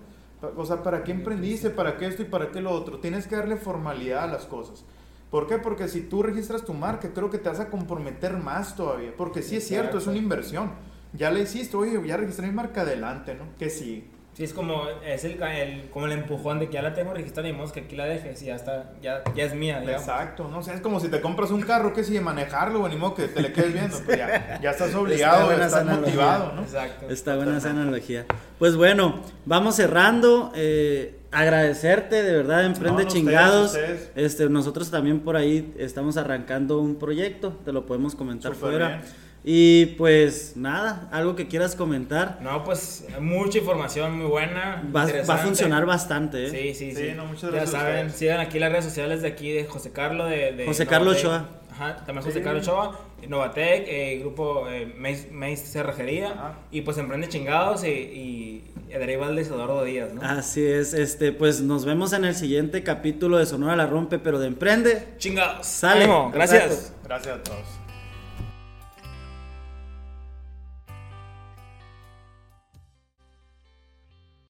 [0.55, 1.69] O sea, ¿para qué emprendiste?
[1.71, 2.99] ¿Para qué esto y para qué lo otro?
[2.99, 4.85] Tienes que darle formalidad a las cosas.
[5.31, 5.57] ¿Por qué?
[5.57, 9.13] Porque si tú registras tu marca, creo que te vas a comprometer más todavía.
[9.17, 10.71] Porque sí es cierto, es una inversión.
[11.13, 13.45] Ya le hiciste, oye, ya registré mi marca adelante, ¿no?
[13.57, 14.07] Que sí.
[14.37, 17.49] Sí, es como, es el, el, como el empujón de que ya la tengo registrada
[17.49, 19.79] y vamos que aquí la dejes y ya está, ya, ya es mía.
[19.79, 20.01] Digamos.
[20.03, 23.15] Exacto, no sé, es como si te compras un carro que si manejarlo, ni modo
[23.15, 26.61] que te le quedes viendo, pues ya, ya estás obligado, está estás motivado, ¿no?
[26.61, 27.09] Exacto.
[27.09, 28.27] Está buena esa analogía.
[28.59, 30.51] Pues bueno, vamos cerrando.
[30.53, 33.71] Eh, agradecerte, de verdad, Emprende no, Chingados.
[33.71, 34.33] Ustedes, ustedes.
[34.33, 38.87] Este, nosotros también por ahí estamos arrancando un proyecto, te lo podemos comentar Super fuera.
[38.89, 39.26] Bien.
[39.49, 42.37] Y pues nada, algo que quieras comentar.
[42.41, 44.83] No, pues mucha información muy buena.
[44.93, 46.49] Va, va a funcionar bastante, ¿eh?
[46.49, 47.07] Sí, sí, sí.
[47.11, 49.93] sí no, muchas gracias ya saben, sigan aquí las redes sociales de aquí de José
[49.93, 50.29] Carlos.
[50.29, 51.45] De, de José Carlos Ochoa.
[51.71, 52.43] Ajá, también José sí.
[52.43, 54.93] Carlos Ochoa, Novatec, eh, grupo eh,
[55.31, 56.31] Maíz Cerrajería.
[56.31, 56.55] Ajá.
[56.69, 60.23] Y pues Emprende Chingados y, y Edrey de Eduardo Díaz, ¿no?
[60.23, 64.39] Así es, este, pues nos vemos en el siguiente capítulo de Sonora la Rompe, pero
[64.39, 65.07] de Emprende.
[65.19, 65.65] Chingados.
[65.65, 66.05] Sale.
[66.33, 66.91] Gracias.
[67.05, 67.86] Gracias a todos.